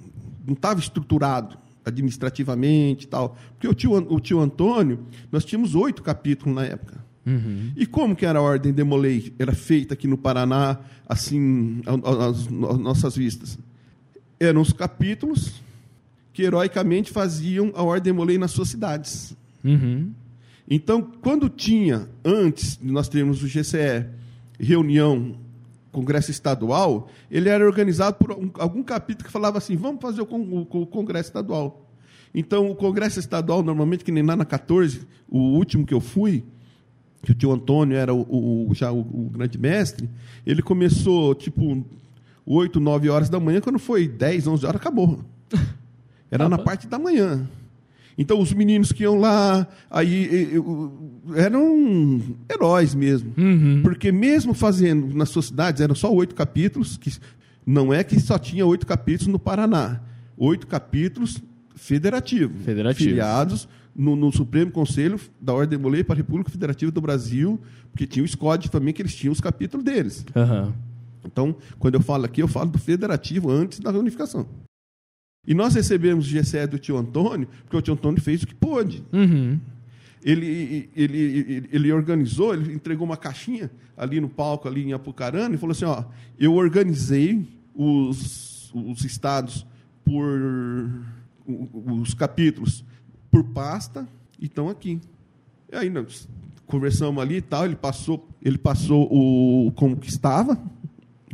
[0.46, 3.36] não estava estruturado administrativamente e tal.
[3.52, 5.00] Porque o tio, o tio Antônio,
[5.30, 6.98] nós tínhamos oito capítulos na época.
[7.26, 7.72] Uhum.
[7.76, 9.32] E como que era a ordem Demolei?
[9.38, 13.58] Era feita aqui no Paraná, assim, às no- nossas vistas.
[14.38, 15.52] Eram os capítulos
[16.32, 19.36] que heroicamente faziam a ordem Demolei nas suas cidades.
[19.62, 20.12] Uhum.
[20.72, 24.06] Então, quando tinha, antes de nós termos o GCE,
[24.58, 25.34] reunião,
[25.90, 30.26] congresso estadual, ele era organizado por um- algum capítulo que falava assim, vamos fazer o,
[30.26, 31.90] con- o- o congresso estadual.
[32.32, 36.44] Então, o congresso estadual, normalmente, que nem lá na 14, o último que eu fui,
[37.22, 40.08] que o tio Antônio era o, o- já o, o grande mestre,
[40.46, 41.84] ele começou, tipo,
[42.46, 45.18] 8, 9 horas da manhã, quando foi 10, 11 horas, acabou.
[46.30, 47.48] Era na parte da manhã.
[48.18, 50.52] Então, os meninos que iam lá, aí
[51.34, 52.20] eram
[52.50, 53.32] heróis mesmo.
[53.36, 53.80] Uhum.
[53.82, 57.12] Porque mesmo fazendo nas suas cidades, eram só oito capítulos, que
[57.66, 60.00] não é que só tinha oito capítulos no Paraná.
[60.36, 61.38] Oito capítulos
[61.74, 62.62] federativos.
[62.64, 63.04] Federativos.
[63.04, 67.60] Filiados no, no Supremo Conselho da Ordem de Molei para a República Federativa do Brasil,
[67.90, 70.24] porque tinha o SCOD também, que eles tinham os capítulos deles.
[70.34, 70.72] Aham.
[71.24, 74.46] Então, quando eu falo aqui, eu falo do federativo antes da reunificação.
[75.46, 78.54] E nós recebemos o GCE do tio Antônio, porque o tio Antônio fez o que
[78.54, 79.04] pôde.
[79.12, 79.58] Uhum.
[80.22, 85.54] Ele, ele, ele, ele organizou, ele entregou uma caixinha ali no palco, ali em Apucarana,
[85.54, 86.04] e falou assim: ó,
[86.38, 89.66] eu organizei os, os estados
[90.04, 90.38] por.
[91.46, 92.84] os capítulos
[93.30, 94.06] por pasta
[94.38, 95.00] e estão aqui.
[95.72, 96.28] E aí nós
[96.66, 100.60] conversamos ali e tal, ele passou, ele passou o como que estava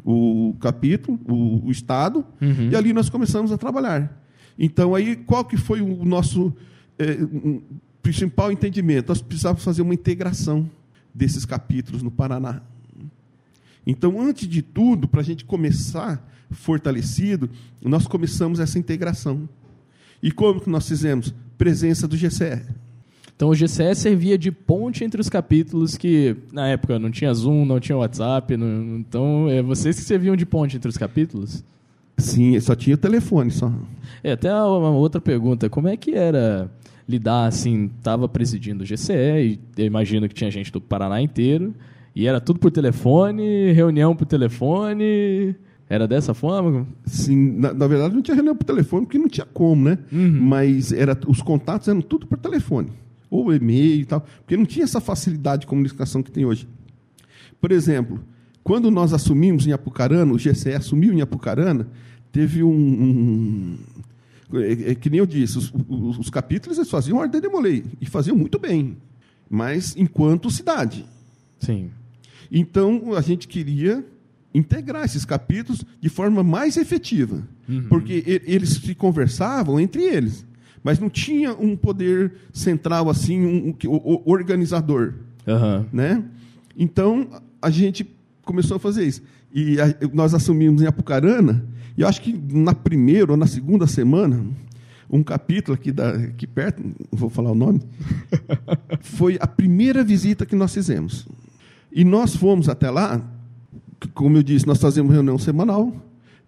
[0.04, 2.70] o capítulo, o, o estado, Uhum.
[2.70, 4.22] e ali nós começamos a trabalhar.
[4.58, 6.52] Então aí qual que foi o nosso
[6.98, 7.60] eh, um,
[8.02, 9.08] principal entendimento?
[9.08, 10.68] Nós precisávamos fazer uma integração
[11.14, 12.60] desses capítulos no Paraná.
[13.86, 17.48] Então, antes de tudo, para a gente começar fortalecido,
[17.80, 19.48] nós começamos essa integração.
[20.22, 21.32] E como que nós fizemos?
[21.56, 22.62] Presença do GCE.
[23.36, 27.66] Então o GCE servia de ponte entre os capítulos que, na época, não tinha Zoom,
[27.66, 28.56] não tinha WhatsApp.
[28.56, 31.62] não- então, é vocês que serviam de ponte entre os capítulos?
[32.16, 33.70] Sim, só tinha o telefone só.
[34.24, 35.68] É, até uma outra pergunta.
[35.68, 36.70] Como é que era
[37.06, 41.74] lidar, assim, estava presidindo o GCE, e eu imagino que tinha gente do Paraná inteiro,
[42.14, 45.54] e era tudo por telefone, reunião por telefone...
[45.88, 46.84] Era dessa forma?
[47.04, 49.98] Sim, na, na verdade não tinha reunião por telefone porque não tinha como, né?
[50.10, 52.88] Mas era, os contatos eram tudo por telefone,
[53.30, 56.66] ou e-mail e tal, porque não tinha essa facilidade de comunicação que tem hoje.
[57.60, 58.22] Por exemplo,
[58.62, 61.88] quando nós assumimos em Apucarana, o GCE assumiu em Apucarana,
[62.32, 62.70] teve um.
[62.70, 63.78] um-
[64.60, 67.84] é, é que nem eu disse, os, os- os capítulos eles faziam ordem de molei,
[68.00, 68.96] e faziam muito bem,
[69.50, 71.04] mas enquanto cidade.
[71.58, 71.90] Sim.
[72.50, 74.04] Então, a gente queria
[74.54, 77.42] integrar esses capítulos de forma mais efetiva,
[77.88, 80.46] porque e- eles se conversavam entre eles,
[80.86, 85.84] mas não tinha um poder central assim, um, um o organizador, Aham.
[85.92, 86.22] né?
[86.78, 87.26] Então,
[87.60, 88.06] a gente
[88.44, 89.20] começou a fazer isso.
[89.52, 91.64] E a- nós assumimos em Apucarana,
[91.98, 94.44] e eu acho que na primeira ou na segunda semana,
[95.10, 97.80] um capítulo aqui, da, aqui perto, não vou falar o nome,
[99.02, 101.26] foi a primeira visita que nós fizemos.
[101.90, 103.20] E nós fomos até lá,
[104.14, 105.92] como eu disse, nós fazemos reunião semanal,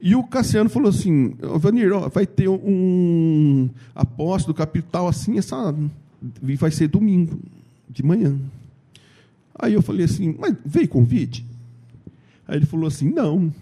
[0.01, 5.75] e o Cassiano falou assim, "Ô, Vanir, ó, vai ter um apóstolo capital assim, essa,
[6.43, 7.39] e vai ser domingo,
[7.89, 8.39] de manhã.
[9.59, 11.45] Aí eu falei assim, mas veio convite?
[12.47, 13.53] Aí ele falou assim, não.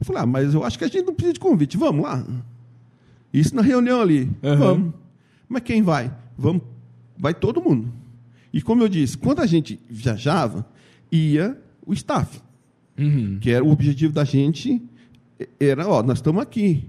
[0.00, 2.24] Eu falei, ah, mas eu acho que a gente não precisa de convite, vamos lá.
[3.32, 4.56] Isso na reunião ali, Aham.
[4.56, 4.94] vamos.
[5.48, 6.10] Mas quem vai?
[6.38, 6.62] Vamos,
[7.18, 7.92] vai todo mundo.
[8.52, 10.66] E como eu disse, quando a gente viajava,
[11.12, 12.40] ia o staff,
[12.98, 13.38] Uhum.
[13.40, 14.80] que era o objetivo da gente,
[15.60, 16.84] era, ó, nós estamos aqui.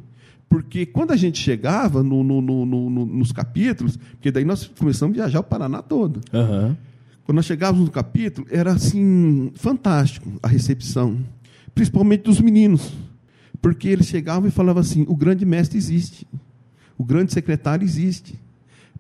[0.47, 4.65] Porque quando a gente chegava no- no- no- no- no- nos capítulos, porque daí nós
[4.79, 6.21] começamos a viajar o Paraná todo.
[6.33, 6.75] Aham.
[7.23, 11.19] Quando nós chegávamos no capítulo, era assim, fantástico a recepção,
[11.75, 12.91] principalmente dos meninos,
[13.61, 16.25] porque eles chegavam e falavam assim: o grande mestre existe,
[16.97, 18.33] o grande secretário existe.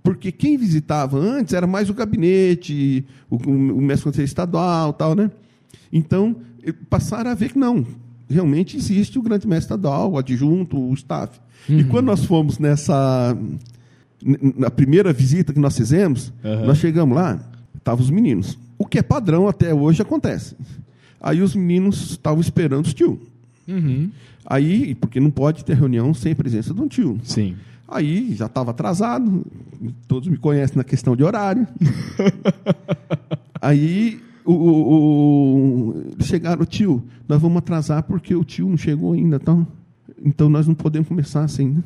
[0.03, 5.29] Porque quem visitava antes era mais o gabinete, o, o mestre conselheiro estadual, tal, né?
[5.91, 6.35] Então,
[6.89, 7.85] passaram a ver que não,
[8.29, 11.39] realmente existe o grande mestre estadual, o adjunto, o staff.
[11.67, 13.35] E quando nós fomos nessa
[14.21, 16.65] na primeira visita que nós fizemos, Aham.
[16.65, 17.39] nós chegamos lá,
[17.77, 18.57] estavam os meninos.
[18.77, 20.55] O que é padrão até hoje acontece.
[21.21, 23.19] Aí os meninos estavam esperando os tio.
[23.67, 24.09] Uhum.
[24.45, 27.19] Aí, porque não pode ter reunião sem a presença de um tio.
[27.23, 27.55] Sim.
[27.87, 29.45] Aí já estava atrasado,
[30.07, 31.67] todos me conhecem na questão de horário.
[33.61, 34.21] Aí
[34.53, 35.89] o, o-
[36.19, 39.67] o- chegaram, tio, nós vamos atrasar porque o tio não chegou ainda, então,
[40.23, 41.69] então nós não podemos começar assim.
[41.69, 41.83] né?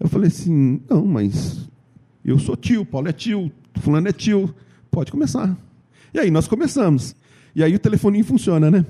[0.00, 1.68] Eu falei assim, não, mas
[2.24, 3.50] eu sou tio, Paulo é tio,
[3.80, 4.54] fulano é tio,
[4.90, 5.56] pode começar.
[6.14, 7.14] E aí nós começamos.
[7.54, 8.84] E aí o telefoninho funciona, né?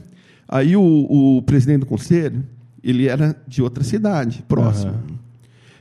[0.49, 2.45] Aí o, o presidente do conselho,
[2.83, 4.93] ele era de outra cidade, próxima.
[4.93, 5.19] Aham.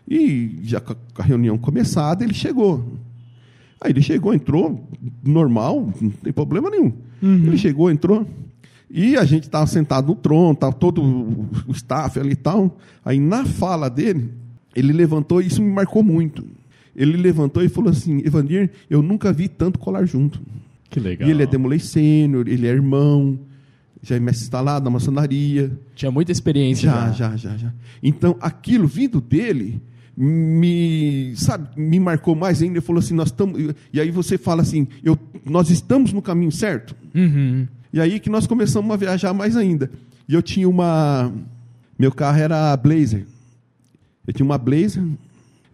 [0.09, 2.83] E já com a reunião começada, ele chegou.
[3.81, 4.87] Aí ele chegou, entrou,
[5.23, 6.93] normal, não tem problema nenhum.
[7.21, 8.27] Ele chegou, entrou.
[8.89, 12.77] E a gente estava sentado no trono, estava todo o staff ali e tal.
[13.03, 14.31] Aí na fala dele,
[14.75, 16.45] ele levantou, e isso me marcou muito.
[16.95, 20.41] Ele levantou e falou assim: Evandir, eu nunca vi tanto colar junto.
[20.89, 21.27] Que legal.
[21.27, 23.37] E ele é Demolei Sênior, ele é irmão.
[24.01, 25.71] já é mestre instalado na maçonaria.
[25.93, 26.89] Tinha muita experiência.
[26.89, 27.73] Já, já, já, já.
[28.01, 29.81] Então, aquilo vindo dele
[30.17, 32.81] me, sabe, me marcou mais ainda.
[32.81, 33.75] Falou assim, nós estamos...
[33.93, 36.95] E aí você fala assim, eu, nós estamos no caminho certo?
[37.13, 37.67] Uhum.
[37.93, 39.91] E aí que nós começamos a viajar mais ainda.
[40.27, 41.31] E eu tinha uma...
[41.99, 43.25] Meu carro era Blazer.
[44.25, 45.03] Eu tinha uma Blazer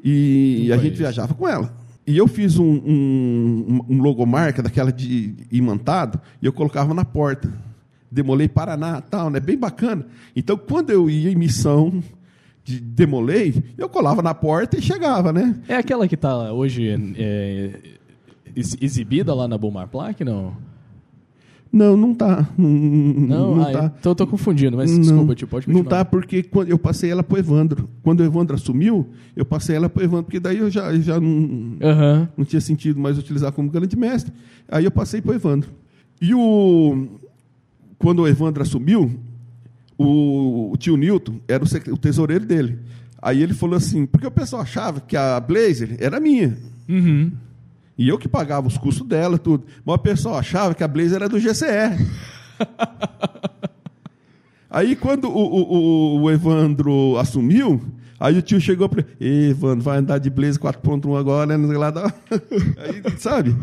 [0.04, 1.74] e Não a gente viajava com ela.
[2.06, 7.52] E eu fiz um, um, um logomarca daquela de imantado e eu colocava na porta.
[8.12, 9.39] Demolei Paraná tal, né?
[9.39, 10.06] Bem bacana.
[10.36, 12.04] Então, quando eu ia em missão
[12.64, 15.59] de Demolei, eu colava na porta e chegava, né?
[15.68, 16.88] É aquela que tá hoje
[17.18, 17.80] é,
[18.55, 20.53] ex- exibida lá na Bomar Plaque, não?
[21.72, 22.47] Não, não tá.
[22.55, 23.93] Não, Não, não ah, tá.
[23.99, 25.97] então eu tô confundindo, mas Não, desculpa, tio, pode Não continuar.
[25.97, 27.89] tá porque quando eu passei ela pro Evandro.
[28.03, 31.76] Quando o Evandro assumiu, eu passei ela pro Evandro, porque daí eu já, já não,
[31.82, 32.30] Aham.
[32.38, 34.32] não tinha sentido mais utilizar como grande mestre.
[34.70, 35.72] Aí eu passei pro Evandro.
[36.22, 37.07] E o
[37.97, 39.11] quando o Evandro assumiu,
[40.06, 42.80] o, o tio Newton era o, o tesoureiro dele.
[43.22, 46.58] Aí ele falou assim, porque o pessoal achava que a Blazer era minha.
[46.89, 47.32] Uhum.
[47.97, 49.64] E eu que pagava os custos dela, tudo.
[49.86, 51.95] Mas o pessoal achava que a Blazer era do GCR.
[54.70, 57.82] aí quando o, o- o- Evandro assumiu,
[58.20, 61.78] aí o tio chegou para ele, Evandro, vai andar de Blazer 4.1 agora, né?
[61.78, 61.93] Lá,
[62.78, 63.56] aí, sabe?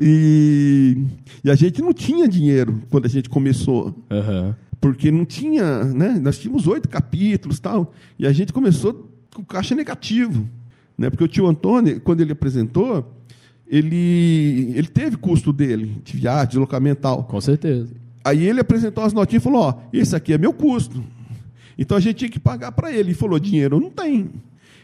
[0.00, 0.96] E,
[1.44, 3.94] e a gente não tinha dinheiro quando a gente começou.
[4.10, 4.56] Aham.
[4.80, 6.18] Porque não tinha, né?
[6.20, 10.48] Nós tínhamos oito capítulos tal, e a gente começou com caixa negativo.
[10.96, 11.10] Né?
[11.10, 13.14] Porque o tio Antônio, quando ele apresentou,
[13.66, 17.24] ele, ele teve custo dele, de viagem, deslocamento e tal.
[17.24, 17.88] Com certeza.
[18.24, 21.02] Aí ele apresentou as notinhas e falou: Ó, esse aqui é meu custo.
[21.78, 23.10] Então a gente tinha que pagar para ele.
[23.10, 24.30] Ele falou: dinheiro não tem.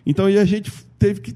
[0.07, 1.35] Então aí a gente teve que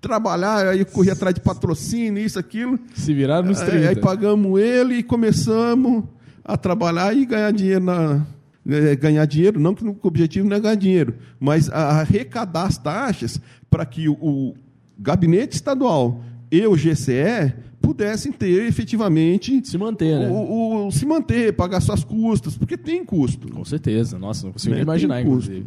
[0.00, 2.78] trabalhar, aí eu corri atrás de patrocínio, isso, aquilo.
[2.94, 3.88] Se viraram nos Aí, 30.
[3.88, 6.04] aí pagamos ele e começamos
[6.52, 8.24] a trabalhar e ganhar dinheiro na.
[8.68, 13.40] eh, Ganhar dinheiro, não que o objetivo não é ganhar dinheiro, mas arrecadar as taxas
[13.70, 14.54] para que o, o
[14.98, 20.28] gabinete estadual e o GCE pudessem ter efetivamente Se manter, né?
[20.28, 23.50] o, o- se manter, pagar suas custas, porque tem custo.
[23.50, 24.18] Com certeza.
[24.18, 24.82] Nossa, não consigo Né?
[24.82, 25.64] imaginar, inclusive.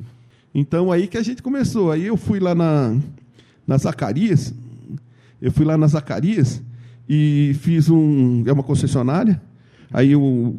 [0.53, 1.91] Então aí que a gente começou.
[1.91, 2.95] Aí eu fui lá na,
[3.65, 4.53] na Zacarias,
[5.41, 6.61] eu fui lá na Zacarias
[7.09, 8.43] e fiz um.
[8.45, 9.41] É uma concessionária.
[9.93, 10.55] Aí o,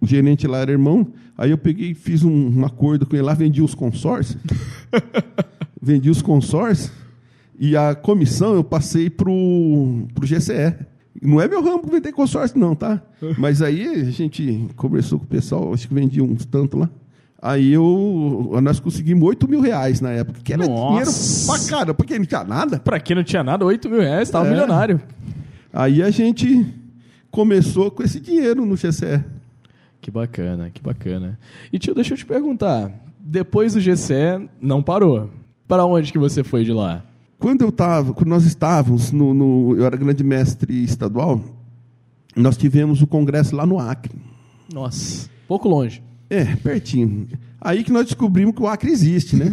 [0.00, 1.08] o gerente lá era irmão.
[1.36, 4.38] Aí eu peguei e fiz um, um acordo com ele lá, vendi os consórcios.
[5.80, 6.92] vendi os consórcios
[7.58, 10.74] e a comissão eu passei pro, pro GCE.
[11.20, 13.02] Não é meu ramo vender consórcio, não, tá?
[13.38, 16.88] Mas aí a gente conversou com o pessoal, acho que vendi uns tanto lá.
[17.40, 21.10] Aí eu, nós conseguimos 8 mil reais na época, que era Nossa!
[21.10, 22.78] dinheiro pra caramba, porque não tinha nada.
[22.78, 24.50] Pra quem não tinha nada, 8 mil reais, tava É.
[24.50, 25.00] milionário.
[25.72, 26.64] Aí a gente
[27.32, 29.24] começou com esse dinheiro no GCE.
[30.00, 31.38] Que bacana, que bacana.
[31.72, 32.92] E tio, deixa eu te perguntar.
[33.18, 35.30] Depois do GCE, não parou.
[35.66, 37.02] Para onde que você foi de lá?
[37.38, 41.40] Quando eu tava, quando nós estávamos no, no- eu era grande mestre estadual,
[42.36, 44.12] nós tivemos o congresso lá no Acre.
[44.72, 46.02] Nossa, pouco longe.
[46.30, 47.26] É, pertinho.
[47.60, 49.46] Aí que nós descobrimos que o Acre existe, né?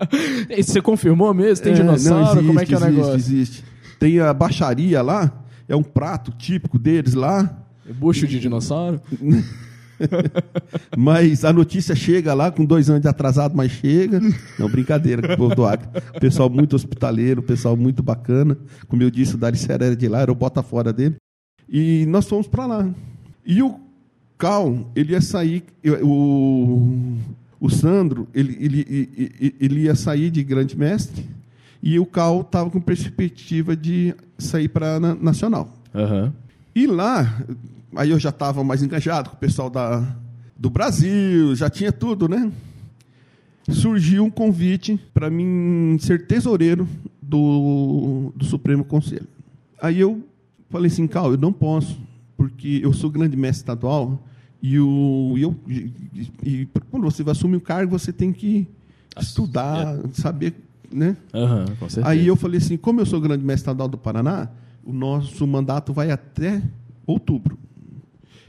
[0.50, 1.64] E você confirmou mesmo?
[1.64, 2.18] Tem É, dinossauro?
[2.20, 3.16] não, existe, Como é que é o existe, negócio?
[3.16, 3.64] Existe.
[3.98, 5.32] Tem a baixaria lá,
[5.68, 9.00] é um prato típico deles lá, Bucho de dinossauro?
[10.96, 14.20] mas a notícia chega lá com dois anos de atrasado, mas chega.
[14.58, 15.88] Não, brincadeira o povo do Acre.
[16.20, 18.58] Pessoal muito hospitaleiro, pessoal muito bacana.
[18.88, 21.16] Como eu disse, o Daricera era de lá, era o bota fora dele.
[21.68, 22.88] E nós fomos para lá.
[23.44, 23.78] E o
[24.36, 25.64] Cal, ele ia sair,
[26.02, 27.16] o,
[27.58, 31.24] o Sandro, ele, ele, ele, ele ia sair de grande mestre,
[31.82, 35.72] e o Cal estava com perspectiva de sair para a Nacional.
[35.94, 36.32] Aham.
[36.74, 37.42] E lá,
[37.94, 40.16] aí eu já estava mais engajado com o pessoal da,
[40.56, 42.50] do Brasil, já tinha tudo, né?
[43.68, 46.86] Surgiu um convite para mim ser tesoureiro
[47.20, 49.26] do, do Supremo Conselho.
[49.80, 50.22] Aí eu
[50.70, 51.98] falei assim, Cal, eu não posso,
[52.36, 54.22] porque eu sou grande mestre estadual
[54.62, 55.92] e, o, e eu, e,
[56.42, 58.66] e quando você vai assumir o cargo, você tem que
[59.18, 60.54] estudar, saber,
[60.92, 61.16] né?
[61.34, 62.08] Aham, com certeza.
[62.08, 64.48] Aí eu falei assim, como eu sou grande mestre estadual do Paraná,
[64.84, 66.62] o nosso mandato vai até
[67.06, 67.58] outubro.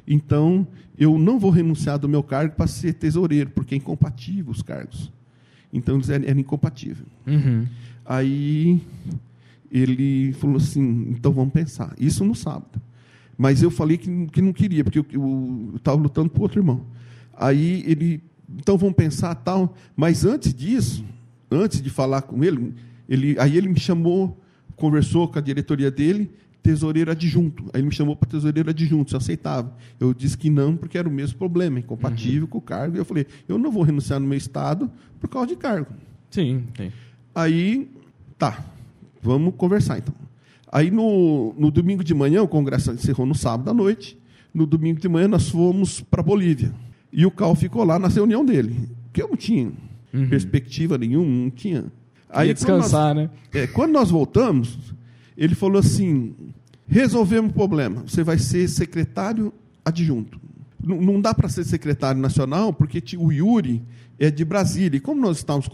[0.08, 0.66] Então,
[0.98, 5.12] eu não vou renunciar do meu cargo para ser tesoureiro, porque é incompatível os cargos.
[5.72, 7.08] Então, eles eram, eram incompatíveis.
[7.26, 7.66] Uhum.
[8.06, 8.82] Aí,
[9.72, 11.94] ele falou assim, então vamos pensar.
[12.00, 12.82] Isso no sábado.
[13.38, 16.82] Mas eu falei que, que não queria, porque eu estava lutando por outro irmão.
[17.36, 19.76] Aí, ele, então vamos pensar tal.
[19.96, 21.04] Mas antes disso,
[21.50, 22.74] antes de falar com ele,
[23.08, 24.40] ele aí ele me chamou,
[24.76, 26.30] conversou com a diretoria dele,
[26.62, 27.64] tesoureiro adjunto.
[27.74, 29.74] Aí ele me chamou para tesoureiro adjunto, se eu aceitava.
[30.00, 32.48] Eu disse que não, porque era o mesmo problema, incompatível uhum.
[32.48, 32.98] com o cargo.
[32.98, 35.94] E eu falei, eu não vou renunciar no meu estado por causa de cargo.
[36.30, 36.92] Sim, sim.
[37.34, 37.90] Aí,
[38.38, 38.66] tá,
[39.22, 40.14] vamos conversar então.
[40.70, 44.18] Aí no, no domingo de manhã, o congresso encerrou no sábado à noite.
[44.54, 46.74] No domingo de manhã nós fomos para Bolívia.
[47.14, 48.90] E o Cal ficou lá na reunião dele.
[49.14, 49.72] Que eu não tinha
[50.18, 50.30] uhum.
[50.30, 51.86] perspectiva nenhuma, não tinha.
[52.30, 53.30] Aí descansar, nós, né?
[53.54, 54.78] É, quando nós voltamos,
[55.38, 56.36] ele falou assim:
[56.88, 58.04] resolvemos o problema.
[58.06, 59.54] Você vai ser secretário
[59.84, 60.40] adjunto.
[60.84, 63.82] Não, não dá para ser secretário nacional, porque o Yuri
[64.20, 64.98] é de Brasília.
[64.98, 65.70] E como nós estávamos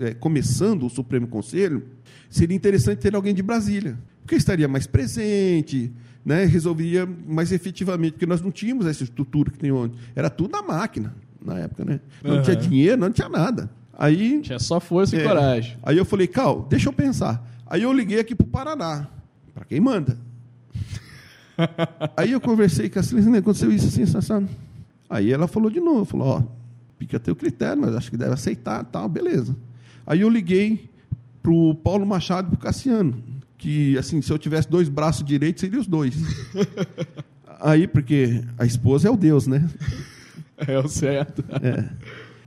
[0.00, 1.82] é, começando o Supremo Conselho,
[2.28, 5.92] seria interessante ter alguém de Brasília, porque estaria mais presente,
[6.24, 9.96] né, resolveria mais efetivamente, porque nós não tínhamos essa estrutura que tem onde.
[10.14, 11.14] Era tudo na máquina,
[11.46, 11.84] na época.
[11.84, 12.00] Né?
[12.22, 12.42] Não uhum.
[12.42, 13.70] tinha dinheiro, não tinha nada.
[13.98, 15.78] Aí, tinha só força é, e coragem.
[15.82, 17.42] Aí eu falei, Cal, deixa eu pensar.
[17.66, 19.08] Aí eu liguei aqui para o Paraná,
[19.54, 20.18] para quem manda.
[22.16, 24.48] aí eu conversei com a Celestine, aconteceu isso assim, sabe?
[25.08, 26.42] Aí ela falou de novo, falou, ó,
[26.98, 29.56] fica teu critério, mas acho que deve aceitar, tal, beleza.
[30.06, 30.90] Aí eu liguei
[31.42, 33.22] para o Paulo Machado e para o Cassiano,
[33.56, 36.14] que, assim, se eu tivesse dois braços direitos, seria os dois.
[37.60, 39.66] Aí, porque a esposa é o Deus, né?
[40.66, 41.44] É o certo.
[41.62, 41.88] É.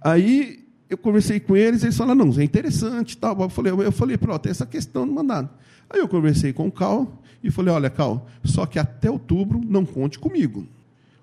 [0.02, 3.40] Aí eu conversei com eles, eles falaram, não, é interessante tal.
[3.40, 5.50] Eu falei, eu falei, pronto, tem essa questão do mandado.
[5.90, 9.86] Aí eu conversei com o Cal e falei, olha, Cal, só que até outubro não
[9.86, 10.66] conte comigo.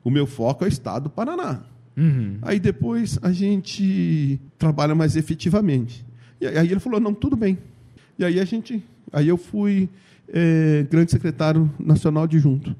[0.05, 1.63] O meu foco é o estado do Paraná.
[1.97, 2.39] Uhum.
[2.43, 6.05] Aí depois a gente trabalha mais efetivamente.
[6.41, 7.59] E aí ele falou, não, tudo bem.
[8.19, 8.83] E aí a gente,
[9.13, 9.89] aí eu fui
[10.29, 12.77] é, grande secretário nacional adjunto.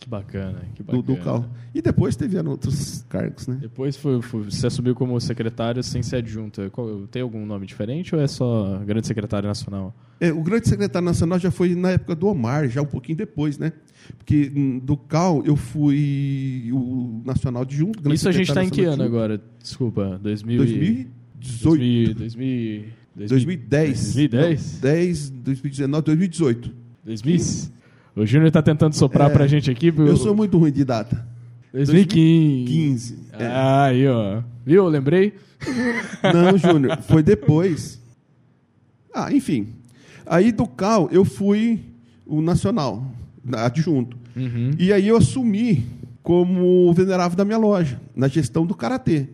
[0.00, 1.02] Que bacana, que bacana.
[1.02, 1.44] Do, do CAL.
[1.74, 3.58] E depois teve outros cargos, né?
[3.60, 6.62] Depois foi, foi, você assumiu como secretário sem ser adjunto.
[7.10, 9.92] Tem algum nome diferente ou é só grande secretário nacional?
[10.20, 13.58] É, o grande secretário nacional já foi na época do Omar, já um pouquinho depois,
[13.58, 13.72] né?
[14.16, 18.12] Porque hum, do CAL eu fui o nacional adjunto.
[18.12, 19.42] Isso a gente está em que ano agora?
[19.60, 22.14] Desculpa, 2000 2018.
[22.14, 22.14] 2000,
[23.16, 24.14] 2010.
[24.14, 24.80] 2010?
[24.80, 26.74] 10, 2019, 2018.
[27.04, 27.77] 2000?
[28.18, 29.92] O Júnior está tentando soprar é, para a gente aqui.
[29.96, 31.24] Eu sou muito ruim de data.
[31.72, 33.14] 2015.
[33.14, 33.18] 2015.
[33.32, 33.46] É.
[33.46, 34.42] Ah, aí, ó.
[34.66, 34.84] Viu?
[34.84, 35.34] Eu lembrei?
[36.34, 38.00] Não, Júnior, foi depois.
[39.14, 39.68] Ah, enfim.
[40.26, 41.80] Aí do CAL eu fui
[42.26, 43.06] o nacional,
[43.52, 44.16] adjunto.
[44.36, 44.72] Uhum.
[44.78, 45.86] E aí eu assumi
[46.22, 49.28] como venerável da minha loja, na gestão do Karatê.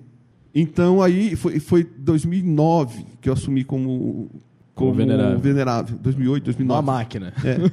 [0.55, 4.30] Então aí foi, foi 2009 que eu assumi como
[4.74, 5.38] como venerável.
[5.38, 5.98] venerável.
[5.98, 6.80] 2008, 2009.
[6.80, 7.32] Uma máquina.
[7.44, 7.70] É.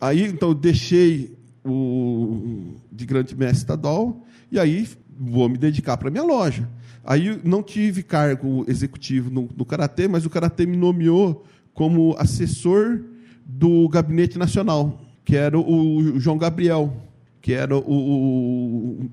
[0.00, 4.88] Aí, então, eu deixei o de grande mestre estadual e aí
[5.18, 6.68] vou me dedicar para minha loja.
[7.04, 11.44] Aí não tive cargo executivo no, no Karatê, mas o Karatê me nomeou
[11.74, 13.00] como assessor
[13.44, 16.96] do Gabinete Nacional, que era o, o João Gabriel,
[17.40, 19.10] que era o, o,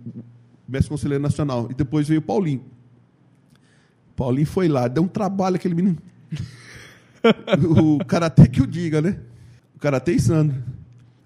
[0.67, 1.67] mestre conselheiro nacional.
[1.69, 2.63] E depois veio o Paulinho.
[4.15, 5.97] Paulinho foi lá, deu um trabalho aquele menino
[7.79, 9.17] o karatê que o diga, né?
[9.75, 10.63] O karatê insano.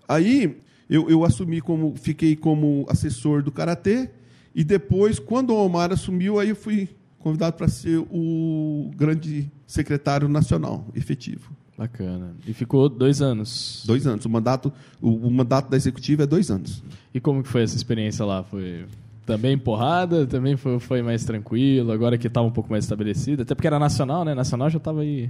[0.08, 0.58] Aí
[0.90, 4.10] eu, eu assumi como, fiquei como assessor do karatê
[4.58, 6.90] e depois, quando o Omar assumiu, aí eu fui
[7.20, 11.52] convidado para ser o grande secretário nacional efetivo.
[11.78, 12.34] Bacana.
[12.48, 13.84] E ficou dois anos.
[13.86, 14.26] Dois anos.
[14.26, 16.82] O mandato, o, o, mandato da executiva é dois anos.
[17.14, 18.44] E como que foi essa experiência lá?
[18.44, 18.86] Foi
[19.28, 20.26] também porrada?
[20.26, 21.92] Também foi, foi mais tranquilo?
[21.92, 23.44] Agora que estava um pouco mais estabelecido?
[23.44, 24.34] Até porque era nacional, né?
[24.34, 25.30] Nacional já estava aí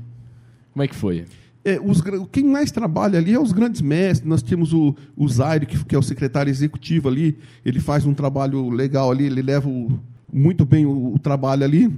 [0.77, 1.25] como é que foi?
[1.65, 4.29] É, os, quem mais trabalha ali é os grandes mestres.
[4.29, 7.35] Nós temos o, o Zaire, que, que, é o secretário executivo ali.
[7.65, 9.99] Ele faz um trabalho legal ali, ele leva o,
[10.31, 11.91] muito bem o, o, trabalho ali,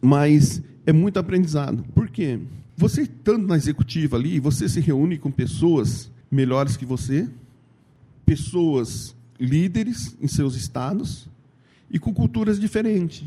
[0.00, 1.84] mas é muito aprendizado.
[1.94, 2.40] Por quê?
[2.74, 7.28] Você estando na executiva ali, você se reúne com pessoas melhores que você,
[8.24, 11.28] pessoas líderes em seus estados
[11.90, 13.24] e com culturas diferentes,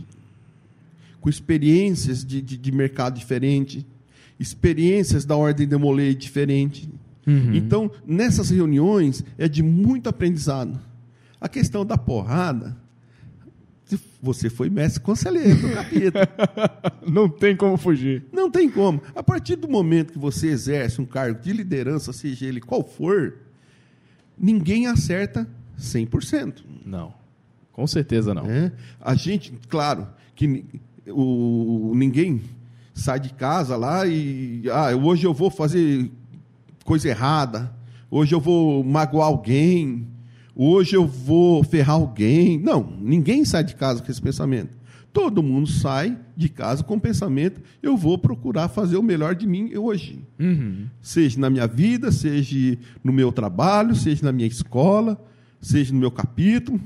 [1.22, 3.86] com experiências de, de, de mercado diferente
[4.40, 6.90] experiências da ordem de Molay diferente.
[7.26, 7.54] Uhum.
[7.56, 10.80] Então, nessas reuniões é de muito aprendizado.
[11.40, 12.78] A questão da porrada,
[14.22, 16.26] você foi mestre conselheiro do capítulo.
[17.08, 18.26] Não tem como fugir.
[18.32, 19.02] Não tem como.
[19.16, 23.36] A partir do momento que você exerce um cargo de liderança, seja ele qual for,
[24.38, 25.48] ninguém acerta
[25.80, 26.64] 100%.
[26.86, 27.14] Não.
[27.72, 28.50] Com certeza não.
[28.50, 28.72] É?
[29.02, 30.64] A gente, claro, que
[31.10, 32.42] o, ninguém
[32.96, 36.10] sai de casa lá e ah, hoje eu vou fazer
[36.86, 37.72] coisa errada,
[38.10, 40.08] hoje eu vou magoar alguém,
[40.56, 42.58] hoje eu vou ferrar alguém.
[42.58, 44.78] Não, ninguém sai de casa com esse pensamento.
[45.12, 49.46] Todo mundo sai de casa com o pensamento: eu vou procurar fazer o melhor de
[49.46, 50.24] mim hoje.
[50.40, 50.88] Uhum.
[51.02, 55.22] Seja na minha vida, seja no meu trabalho, seja na minha escola,
[55.62, 56.80] seja no meu capítulo,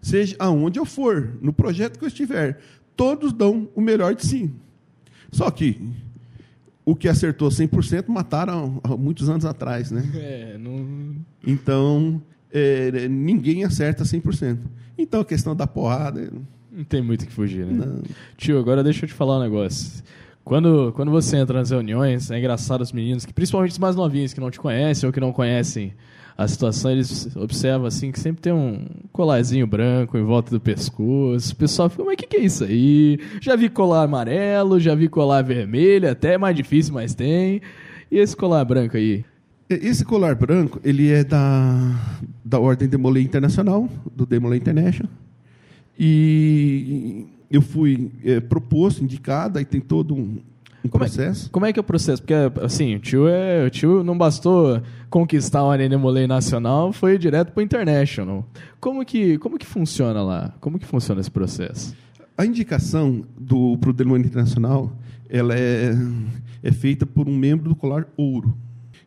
[0.00, 2.60] seja aonde eu for, no projeto que eu estiver.
[2.94, 4.50] Todos dão o melhor de si.
[5.32, 5.80] Só que
[6.84, 10.08] o que acertou 100% mataram há muitos anos atrás, né?
[10.16, 11.16] É, não...
[11.46, 12.22] Então,
[12.52, 14.58] é, ninguém acerta 100%.
[14.96, 16.32] Então, a questão da porrada...
[16.72, 17.84] não tem muito o que fugir, né?
[17.86, 18.02] Não.
[18.36, 20.02] Tio, agora deixa eu te falar um negócio.
[20.42, 24.32] Quando, quando você entra nas reuniões, é engraçado os meninos, que principalmente os mais novinhos,
[24.32, 25.92] que não te conhecem ou que não conhecem
[26.38, 31.52] a situação, eles observam assim que sempre tem um colarzinho branco em volta do pescoço.
[31.52, 33.18] O pessoal fica, mas o que, que é isso aí?
[33.40, 37.60] Já vi colar amarelo, já vi colar vermelho, até é mais difícil, mas tem.
[38.08, 39.24] E esse colar branco aí?
[39.68, 45.10] Esse colar branco, ele é da, da Ordem Demolay Internacional, do Demolay International.
[45.98, 50.38] E eu fui é, proposto, indicado, aí tem todo um,
[50.84, 51.50] um Como é- processo.
[51.50, 52.22] Como é que é o processo?
[52.22, 57.52] Porque, assim, o tio, é, o tio não bastou conquistar o Anemolei Nacional, foi direto
[57.52, 58.46] para o International.
[58.80, 60.54] Como que, como que funciona lá?
[60.60, 61.94] Como que funciona esse processo?
[62.36, 63.24] A indicação
[63.80, 64.92] para o Demolay Internacional,
[65.28, 65.92] ela é,
[66.62, 68.56] é feita por um membro do colar ouro.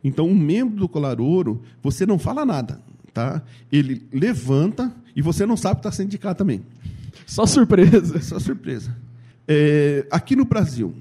[0.04, 2.80] Então, um membro do colar ouro, você não fala nada,
[3.14, 3.42] tá?
[3.72, 6.62] Ele levanta e você não sabe que está sendo indicado também.
[7.26, 8.18] Só surpresa.
[8.18, 8.94] É a surpresa.
[9.48, 10.94] É, aqui no Brasil,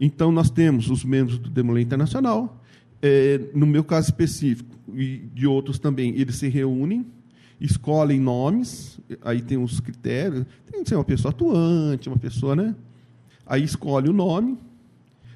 [0.00, 2.60] então nós temos os membros do Demolay Internacional.
[3.02, 7.04] É, no meu caso específico e de outros também, eles se reúnem,
[7.60, 10.46] escolhem nomes, aí tem os critérios.
[10.70, 12.74] Tem que ser uma pessoa atuante, uma pessoa, né?
[13.46, 14.58] Aí escolhe o nome.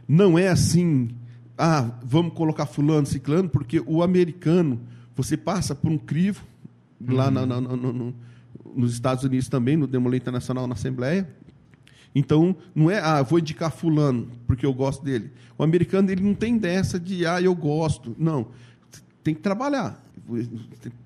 [0.09, 1.11] Não é assim,
[1.59, 4.81] ah, vamos colocar fulano, ciclano, porque o americano,
[5.15, 6.43] você passa por um crivo,
[7.07, 8.15] lá na- na- no- no-
[8.75, 11.29] nos Estados Unidos também, no Demolay Internacional, na Assembleia.
[12.19, 15.31] Então, não é, ah, vou indicar fulano, porque eu gosto dele.
[15.57, 18.17] O americano, ele não tem dessa de, ah, eu gosto.
[18.19, 18.49] Não.
[19.23, 20.05] Tem que trabalhar.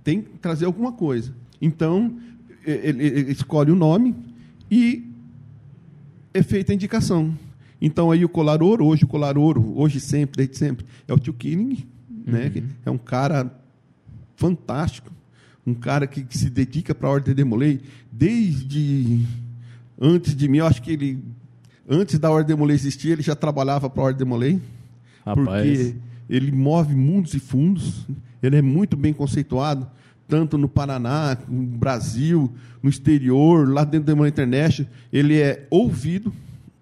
[0.03, 1.35] Tem que trazer alguma coisa.
[1.61, 2.19] Então,
[2.65, 4.17] ele, ele escolhe o nome
[4.71, 5.07] e
[6.33, 7.37] é feita a indicação.
[7.79, 11.19] Então, aí o colar ouro, hoje o colar ouro, hoje sempre, desde sempre, é o
[11.19, 12.49] tio Killing, né?
[12.49, 13.55] que é um cara
[14.35, 15.13] fantástico,
[15.67, 19.27] um cara que, que se dedica para a Ordem de Demolei desde
[20.03, 21.22] antes de mim, eu acho que ele
[21.88, 24.61] antes da Ordem de Demolei existir, ele já trabalhava para a Ordem
[25.24, 25.44] Rapaz.
[25.46, 25.94] porque
[26.28, 28.07] ele move mundos e fundos,
[28.42, 29.86] ele é muito bem conceituado,
[30.28, 32.50] tanto no Paraná, no Brasil,
[32.82, 36.32] no exterior, lá dentro da Demolei Internet, ele é ouvido,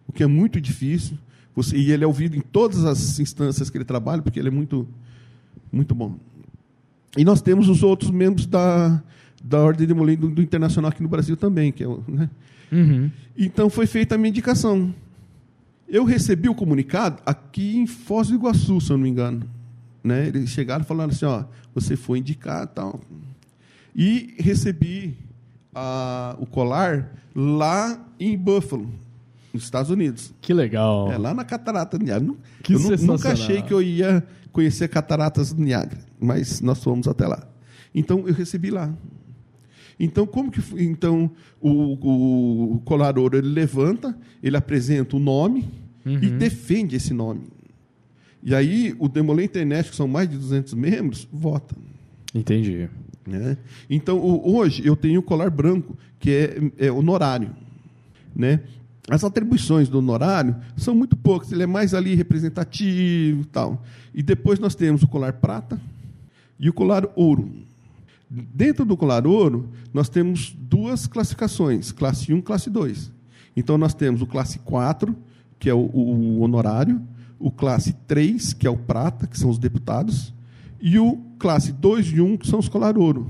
[0.06, 1.16] o que é muito difícil,
[1.54, 4.52] você, e ele é ouvido em todas as instâncias que ele trabalha, porque ele é
[4.52, 4.86] muito,
[5.72, 6.16] muito bom.
[7.16, 9.02] E nós temos os outros membros da,
[9.42, 12.30] da Ordem de Demolei do, do Internacional aqui no Brasil também, que é, o- né?
[12.70, 13.10] Uhum.
[13.36, 14.94] Então foi feita a minha indicação.
[15.88, 19.42] Eu recebi o comunicado aqui em Foz do Iguaçu, se eu não me engano.
[20.02, 20.28] Né?
[20.28, 21.44] Eles chegaram falando assim, ó,
[21.74, 23.00] você foi indicado e tal.
[23.94, 25.16] E recebi
[25.74, 28.88] ah, o colar lá em Buffalo,
[29.52, 30.32] nos Estados Unidos.
[30.40, 31.10] Que legal.
[31.10, 32.34] É, lá na Catarata do Niágara.
[32.62, 37.26] Que eu nunca achei que eu ia conhecer Cataratas do Niágara, mas nós fomos até
[37.26, 37.46] lá.
[37.94, 38.92] Então, eu recebi lá.
[40.03, 40.61] Então, como que?
[40.82, 41.30] Então,
[41.61, 45.68] o, o colar ouro, ele levanta, ele apresenta o nome
[46.24, 47.42] e defende esse nome.
[48.42, 51.76] E aí, o Demolay Internet, que são mais de 200 membros, vota.
[52.34, 52.88] Entendi.
[53.26, 53.59] Né?
[53.90, 56.30] Então, o- hoje, eu tenho o colar branco, que
[56.78, 57.51] é, é honorário.
[58.34, 58.61] Né?
[59.11, 63.84] As atribuições do honorário são muito poucas, ele é mais ali representativo e tal.
[64.14, 65.78] E depois nós temos o colar prata
[66.59, 67.51] e o colar ouro.
[68.31, 73.12] Dentro do colar ouro, nós temos duas classificações, classe 1 e classe 2.
[73.57, 75.16] Então, nós temos o classe 4,
[75.59, 77.03] que é o, o- honorário,
[77.41, 80.33] o classe 3, que é o prata, que são os deputados,
[80.81, 83.28] e o classe 2 e 1, que são os colar ouro.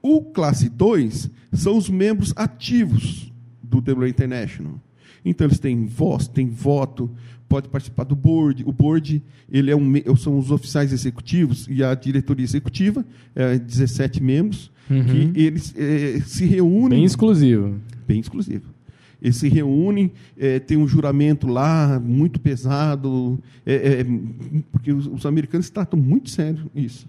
[0.00, 3.30] O classe 2 são os membros ativos
[3.62, 4.80] do Demolay International.
[5.24, 7.10] Então, eles têm voz, têm voto,
[7.48, 8.62] pode participar do board.
[8.66, 13.04] O board ele é um, são os oficiais executivos e a diretoria executiva,
[13.34, 17.80] é, 17 membros, que eles eh, se reúnem Bem exclusivo.
[18.06, 18.74] bem exclusivo.
[19.22, 25.24] Eles se reúnem, eh, tem um juramento lá muito pesado, eh, eh, porque os, os
[25.24, 27.08] americanos tratam muito sério isso.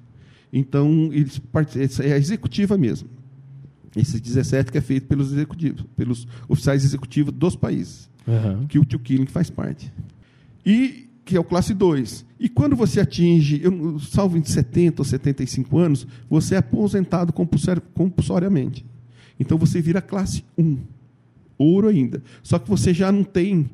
[0.53, 1.41] Então, eles
[1.76, 3.09] essa é a executiva mesmo.
[3.95, 8.65] Esses 17 que é feito pelos executivos, pelos oficiais executivos dos países Aham.
[8.67, 9.91] que o tio Killing faz parte.
[10.65, 12.25] E que é o classe 2.
[12.39, 17.81] E quando você atinge, eu salvo em 70 ou 75 anos, você é aposentado compulsor-
[17.93, 18.85] compulsoriamente.
[19.39, 20.77] Então você vira classe 1.
[21.57, 22.21] ouro ainda.
[22.43, 23.69] Só que você já não tem.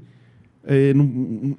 [0.63, 1.57] É, não,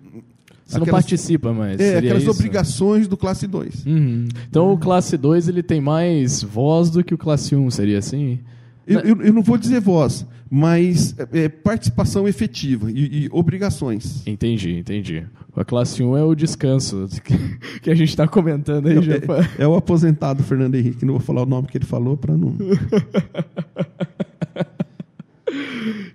[0.73, 1.81] você aquelas, não participa mais.
[1.81, 2.31] É, aquelas isso?
[2.31, 3.87] obrigações do classe 2.
[3.87, 4.27] Uhum.
[4.49, 8.41] Então o classe 2 ele tem mais voz do que o classe 1, seria assim?
[8.87, 14.27] Eu, eu, eu, não vou dizer voz, mas é, participação efetiva e, e, obrigações.
[14.27, 15.25] Entendi, entendi.
[15.55, 18.97] A classe 1 é o descanso que, que a gente está comentando aí.
[18.97, 22.17] É, é, é, o aposentado Fernando Henrique, não vou falar o nome que ele falou
[22.17, 22.57] para não.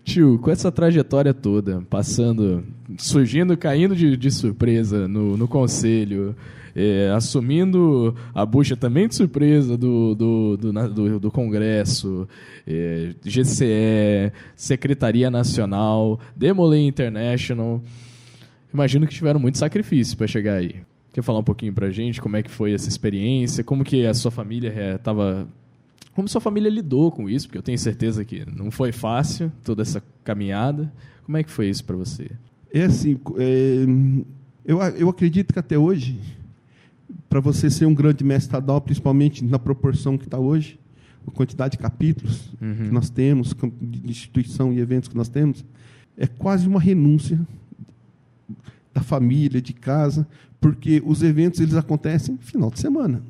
[0.03, 2.63] Tio, com essa trajetória toda, passando,
[2.97, 6.35] surgindo, caindo de, de surpresa no, no conselho,
[6.75, 12.27] é, assumindo a bucha também de surpresa do, do, do, do, do Congresso,
[12.67, 17.81] é, GCE, Secretaria Nacional, Demolay International.
[18.71, 20.75] Imagino que tiveram muito sacrifício para chegar aí.
[21.11, 24.13] Quer falar um pouquinho para gente como é que foi essa experiência, como que a
[24.13, 25.47] sua família estava...
[26.17, 27.45] Como sua família lidou com isso?
[27.45, 30.91] Porque eu tenho certeza que não foi fácil toda essa caminhada.
[31.23, 32.31] Como é que foi isso para você?
[32.73, 33.85] É assim, é,
[34.65, 36.19] eu, eu acredito que até hoje
[37.29, 40.79] para você ser um grande mestre estadual, principalmente na proporção que está hoje,
[41.27, 42.85] a quantidade de capítulos uhum.
[42.85, 45.63] que nós temos, de instituição e eventos que nós temos,
[46.17, 47.39] é quase uma renúncia
[48.91, 50.27] da família, de casa,
[50.59, 53.21] porque os eventos eles acontecem no final de semana.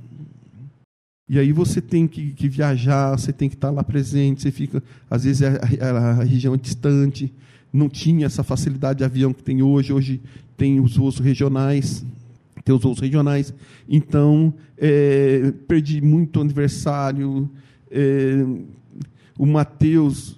[1.30, 4.82] E aí você tem que, que viajar, você tem que estar lá presente, você fica,
[5.10, 7.34] às vezes a, a, a região é distante,
[7.72, 10.22] não tinha essa facilidade de avião que tem hoje, hoje
[10.56, 12.06] tem os voos regionais,
[12.64, 13.54] ter os outros regionais.
[13.88, 17.50] Então, é, perdi muito aniversário.
[17.90, 18.46] É,
[19.38, 20.38] o Matheus.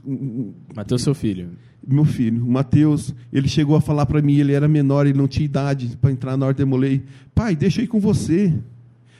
[0.75, 1.49] Matheus, seu filho.
[1.87, 2.45] Meu filho.
[2.45, 5.97] O Matheus, ele chegou a falar para mim, ele era menor, ele não tinha idade
[5.99, 7.03] para entrar na Ordem Demolei.
[7.33, 8.53] Pai, deixa eu ir com você.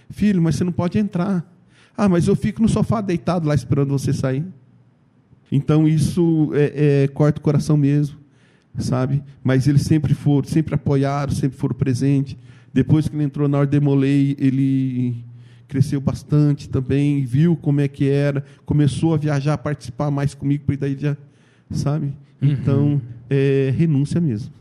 [0.10, 1.59] Filho, mas você não pode entrar.
[2.02, 4.46] Ah, mas eu fico no sofá deitado lá esperando você sair.
[5.52, 8.16] Então isso é, é, corta o coração mesmo,
[8.78, 9.22] sabe?
[9.44, 12.38] Mas eles sempre foram, sempre apoiaram, sempre foram presentes.
[12.74, 15.26] Depois que ele entrou na Ordemolei, ele
[15.68, 20.64] cresceu bastante também, viu como é que era, começou a viajar, a participar mais comigo,
[20.66, 21.18] porque daí já,
[21.70, 22.14] sabe?
[22.42, 22.50] Uhum.
[22.50, 24.54] Então, é renúncia mesmo.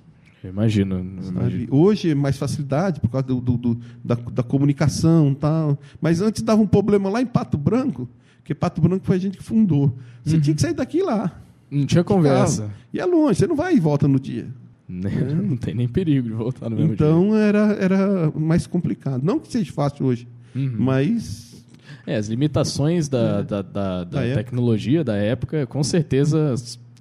[0.45, 1.67] Imagino, imagino.
[1.71, 5.79] Hoje é mais facilidade por causa do, do, do da, da, comunicação tal.
[6.01, 9.37] Mas antes dava um problema lá em Pato Branco, porque Pato Branco foi a gente
[9.37, 9.97] que fundou.
[10.25, 10.41] Você uhum.
[10.41, 11.41] tinha que sair daqui lá.
[11.71, 12.71] Não tinha conversa.
[12.93, 14.47] E é longe, você não vai e volta no dia.
[14.89, 15.35] É.
[15.35, 17.29] Não tem nem perigo de voltar no mesmo então, dia.
[17.29, 19.23] Então era, era mais complicado.
[19.23, 20.27] Não que seja fácil hoje,
[20.57, 20.77] uhum.
[20.79, 21.63] mas.
[22.07, 23.43] É, as limitações da, é.
[23.43, 26.55] da, da, da, da tecnologia da época, com certeza,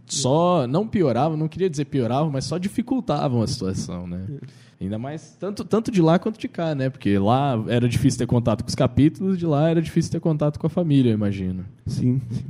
[0.07, 4.25] só não pioravam, não queria dizer pioravam, mas só dificultavam a situação, né?
[4.79, 6.89] Ainda mais, tanto, tanto de lá quanto de cá, né?
[6.89, 10.59] Porque lá era difícil ter contato com os capítulos, de lá era difícil ter contato
[10.59, 11.65] com a família, eu imagino.
[11.87, 12.45] Sim, sim.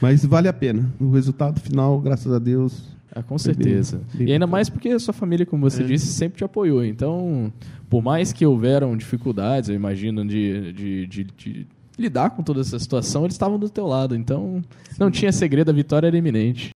[0.00, 0.92] Mas vale a pena.
[1.00, 3.98] O resultado final, graças a Deus, ah, com certeza.
[3.98, 5.86] Bem, bem e ainda mais porque a sua família, como você é.
[5.86, 6.84] disse, sempre te apoiou.
[6.84, 7.52] Então,
[7.88, 12.78] por mais que houveram dificuldades, eu imagino, de, de, de, de lidar com toda essa
[12.78, 14.16] situação, eles estavam do teu lado.
[14.16, 14.60] Então,
[14.98, 16.73] não tinha segredo, a vitória era iminente.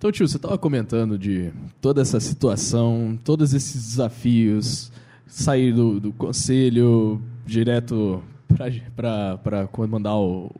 [0.00, 4.90] Então, tio, você estava comentando de toda essa situação, todos esses desafios,
[5.26, 8.22] sair do, do conselho direto
[8.96, 10.50] para comandar o,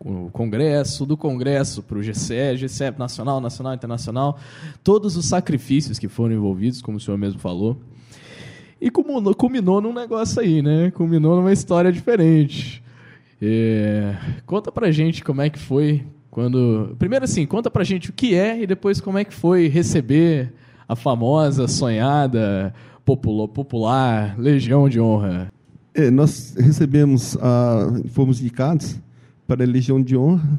[0.00, 4.36] o Congresso, do Congresso para o GCE, GCE nacional, nacional, internacional,
[4.82, 7.80] todos os sacrifícios que foram envolvidos, como o senhor mesmo falou.
[8.80, 10.90] E culminou, culminou num negócio aí, né?
[10.90, 12.82] Culminou numa história diferente.
[13.40, 16.96] É, conta pra gente como é que foi quando.
[16.98, 20.50] Primeiro assim, conta pra gente o que é e depois como é que foi receber
[20.88, 22.74] a famosa, sonhada,
[23.04, 25.52] popular, popular Legião de Honra.
[25.94, 28.98] É, nós recebemos, a, fomos indicados
[29.46, 30.58] para a Legião de Honra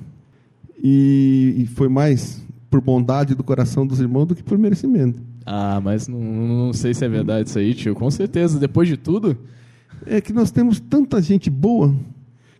[0.81, 5.19] e, e, foi mais por bondade do coração dos irmãos do que por merecimento.
[5.43, 7.95] Ah, mas não, não sei se é verdade isso aí, tio.
[7.95, 9.35] Com certeza, depois de tudo.
[10.05, 11.95] É que nós temos tanta gente boa,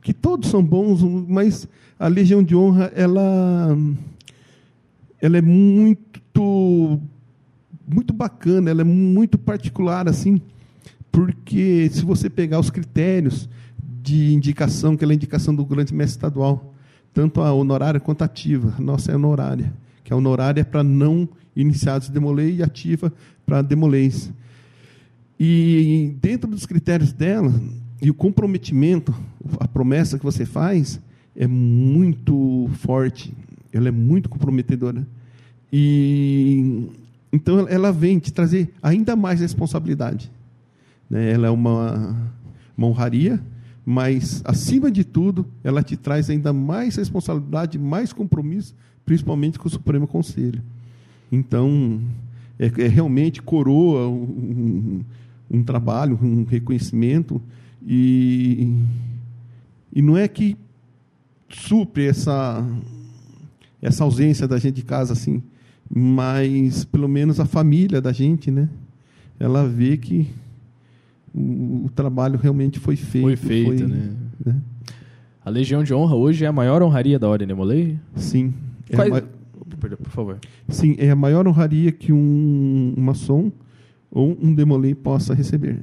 [0.04, 3.78] que todos são bons, mas a Legião de Honra, ela,
[5.22, 7.00] ela é muito,
[7.88, 10.42] muito bacana, ela é muito particular, assim,
[11.10, 13.50] porque se você pegar os critérios
[14.02, 16.74] de indicação, que é a indicação do grande mestre estadual,
[17.14, 18.74] tanto a honorária quanto a ativa.
[18.78, 19.74] A nossa é honorária,
[20.04, 23.14] que a honorária é para não iniciados de demolei e ativa
[23.46, 24.34] para demoleis.
[25.40, 27.54] E dentro dos critérios dela,
[28.02, 29.14] e o comprometimento,
[29.60, 31.00] a promessa que você faz,
[31.36, 33.34] é muito forte,
[33.72, 35.06] ela é muito comprometedora.
[35.72, 36.90] E
[37.32, 40.32] então ela vem te trazer ainda mais responsabilidade.
[41.10, 41.32] Né?
[41.32, 42.16] Ela é uma,
[42.78, 43.42] uma honraria,
[43.86, 48.74] mas, acima de tudo, ela te traz ainda mais responsabilidade, mais compromisso
[49.06, 50.62] principalmente com o Supremo Conselho.
[51.32, 52.02] Então,
[52.58, 55.04] é, é realmente coroa um,
[55.52, 57.42] um, um, trabalho, um reconhecimento,
[57.86, 58.82] e,
[59.94, 60.58] e não é que
[61.50, 62.66] supre essa,
[63.82, 65.44] essa ausência da gente de casa assim,
[65.90, 68.70] mas pelo menos a família da gente, né?
[69.40, 70.28] Ela vê que
[71.34, 73.24] o, o trabalho realmente foi feito.
[73.24, 74.16] Foi feito, foi, né?
[74.46, 74.56] né?
[75.46, 78.00] A Legião de Honra hoje é a maior honraria da Ordem de Molay?
[78.16, 78.54] Sim.
[78.90, 79.24] É Quais...
[79.80, 80.40] Perdão, por favor.
[80.70, 83.52] Sim, é a maior honraria que um, um maçom
[84.10, 85.80] ou um demolei possa receber.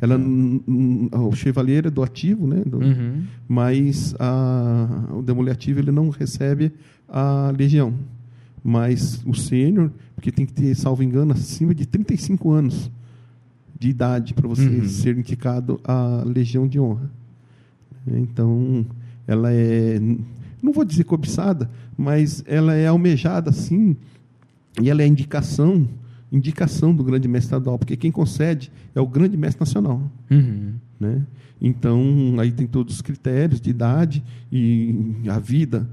[0.00, 2.62] Ela, o chevalier é do ativo, né?
[2.66, 3.22] Do, uhum.
[3.46, 6.72] Mas a, o demolei ativo ele não recebe
[7.08, 7.94] a legião.
[8.64, 12.90] Mas o sênior, porque tem que ter, salvo engano, acima de 35 anos
[13.78, 14.88] de idade para você uhum.
[14.88, 17.10] ser indicado a legião de honra.
[18.06, 18.86] Então,
[19.26, 20.00] ela é,
[20.62, 23.96] não vou dizer cobiçada, mas ela é almejada assim,
[24.80, 25.88] e ela é indicação,
[26.36, 30.02] indicação do grande mestre estadual, porque quem concede é o grande mestre nacional.
[30.30, 30.74] Uhum.
[30.98, 31.22] Né?
[31.60, 34.22] Então, aí tem todos os critérios de idade
[34.52, 34.94] e
[35.28, 35.88] a vida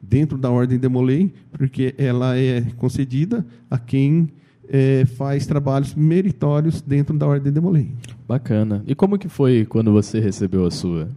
[0.00, 4.28] dentro da ordem de Molay, porque ela é concedida a quem
[4.68, 7.90] é, faz trabalhos meritórios dentro da ordem de Molay.
[8.28, 8.82] Bacana.
[8.86, 11.08] E como que foi quando você recebeu a sua?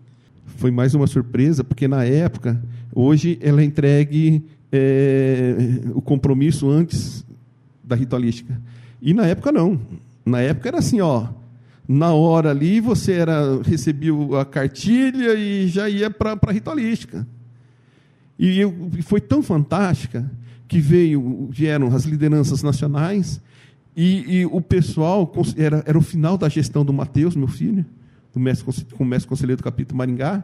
[0.45, 2.61] Foi mais uma surpresa, porque na época,
[2.93, 5.55] hoje ela é entregue é,
[5.93, 7.25] o compromisso antes
[7.87, 8.61] da ritualística.
[9.01, 9.79] E na época não.
[10.25, 11.27] Na época era assim, ó,
[11.87, 17.25] na hora ali você era recebia a cartilha e já ia para a ritualística.
[18.37, 20.29] E, eu, foi tão fantástica
[20.67, 23.41] que veio, vieram as lideranças nacionais
[23.95, 27.85] e, e o pessoal, era, era o final da gestão do Mateus, meu filho,
[28.33, 30.43] do mestre, com o mestre conselheiro do capítulo Maringá,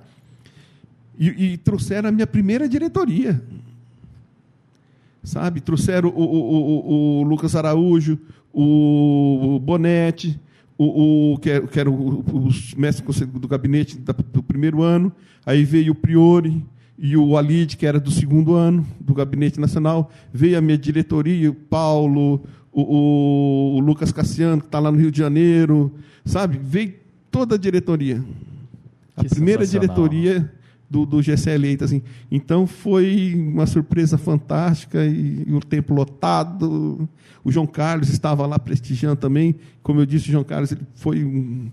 [1.19, 3.43] e, e, trouxeram a minha primeira diretoria.
[5.23, 5.61] Sabe?
[5.61, 8.19] Trouxeram o, o, o, o Lucas Araújo,
[8.51, 10.39] o, Bonetti,
[10.77, 13.97] o, que era, que era os mestres do gabinete
[14.31, 15.11] do primeiro ano,
[15.45, 16.63] aí veio o Priori,
[16.97, 21.49] e o Alid, que era do segundo ano do Gabinete Nacional, veio a minha diretoria,
[21.49, 25.93] o Paulo, o, o, o Lucas Cassiano, que está lá no Rio de Janeiro,
[26.23, 26.59] sabe?
[26.61, 26.93] Veio
[27.31, 28.23] toda a diretoria.
[29.15, 30.51] A primeira diretoria
[30.93, 32.03] do, do GCL assim.
[32.31, 37.09] Então foi uma surpresa fantástica e, e, o tempo lotado.
[37.43, 39.55] O João Carlos estava lá prestigiando também.
[39.81, 41.71] Como eu disse, o João Carlos ele foi um,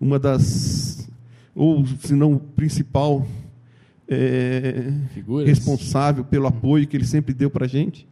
[0.00, 1.10] uma das,
[1.52, 3.26] ou se não o principal
[4.06, 4.92] é,
[5.44, 8.06] responsável pelo apoio que ele sempre deu para a gente.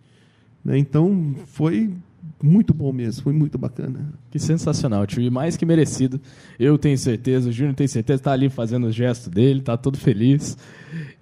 [0.65, 0.77] Né?
[0.77, 1.95] Então, foi
[2.43, 4.13] muito bom mesmo, foi muito bacana.
[4.31, 6.21] Que sensacional, tio, e mais que merecido.
[6.59, 9.97] Eu tenho certeza, o Júnior tem certeza, está ali fazendo o gesto dele, está todo
[9.97, 10.57] feliz.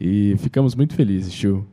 [0.00, 1.66] E ficamos muito felizes, tio.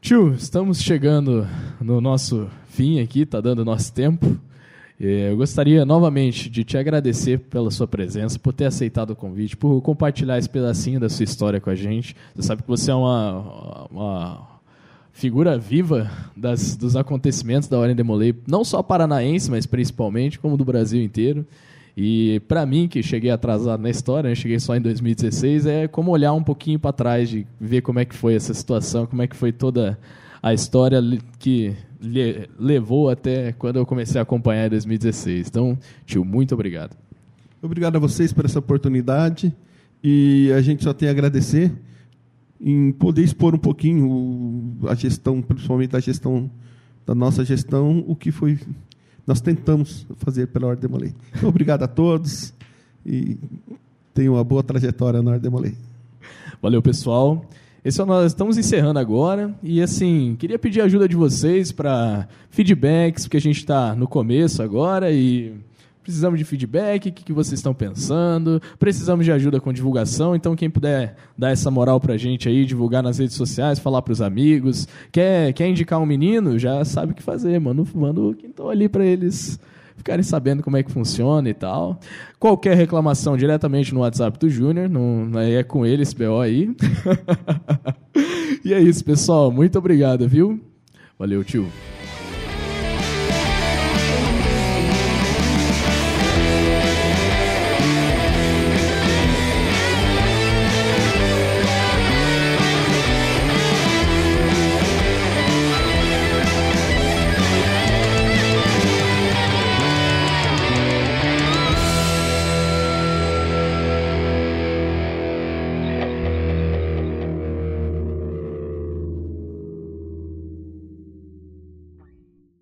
[0.00, 1.46] Tio, estamos chegando
[1.80, 4.38] no nosso fim aqui, está dando nosso tempo.
[4.98, 9.56] É, eu gostaria novamente de te agradecer pela sua presença, por ter aceitado o convite,
[9.56, 12.16] por compartilhar esse pedacinho da sua história com a gente.
[12.34, 14.55] Você sabe que você é uma, uma
[15.16, 20.64] figura viva das, dos acontecimentos da Ordem Demolei, não só paranaense, mas principalmente, como do
[20.64, 21.46] Brasil inteiro.
[21.96, 26.10] E para mim, que cheguei atrasado na história, né, cheguei só em 2016, é como
[26.10, 29.26] olhar um pouquinho para trás, de ver como é que foi essa situação, como é
[29.26, 29.98] que foi toda
[30.42, 31.00] a história
[31.38, 31.74] que
[32.58, 35.48] levou até quando eu comecei a acompanhar em 2016.
[35.48, 36.94] Então, tio, muito obrigado.
[37.62, 39.50] Obrigado a vocês por essa oportunidade
[40.04, 41.72] e a gente só tem a agradecer
[42.60, 46.50] em poder expor um pouquinho a gestão, principalmente a gestão
[47.06, 48.58] da nossa gestão, o que foi
[49.26, 51.14] nós tentamos fazer pela Ordem Demolei.
[51.34, 52.54] Então, obrigado a todos
[53.04, 53.36] e
[54.14, 55.74] tenham uma boa trajetória na Ordem Demolei.
[56.62, 57.44] Valeu, pessoal.
[57.84, 62.26] Esse é nós estamos encerrando agora e assim queria pedir a ajuda de vocês para
[62.50, 65.54] feedbacks porque a gente está no começo agora e
[66.06, 70.54] precisamos de feedback, o que, que vocês estão pensando, precisamos de ajuda com divulgação, então
[70.54, 74.12] quem puder dar essa moral para a gente aí, divulgar nas redes sociais, falar para
[74.12, 78.32] os amigos, quer, quer indicar um menino, já sabe o que fazer, manda, manda o
[78.32, 79.58] quintal ali para eles
[79.96, 81.98] ficarem sabendo como é que funciona e tal.
[82.38, 84.88] Qualquer reclamação diretamente no WhatsApp do Júnior,
[85.40, 86.70] é com ele esse BO aí.
[88.64, 89.50] e é isso, pessoal.
[89.50, 90.60] Muito obrigado, viu?
[91.18, 91.66] Valeu, tio.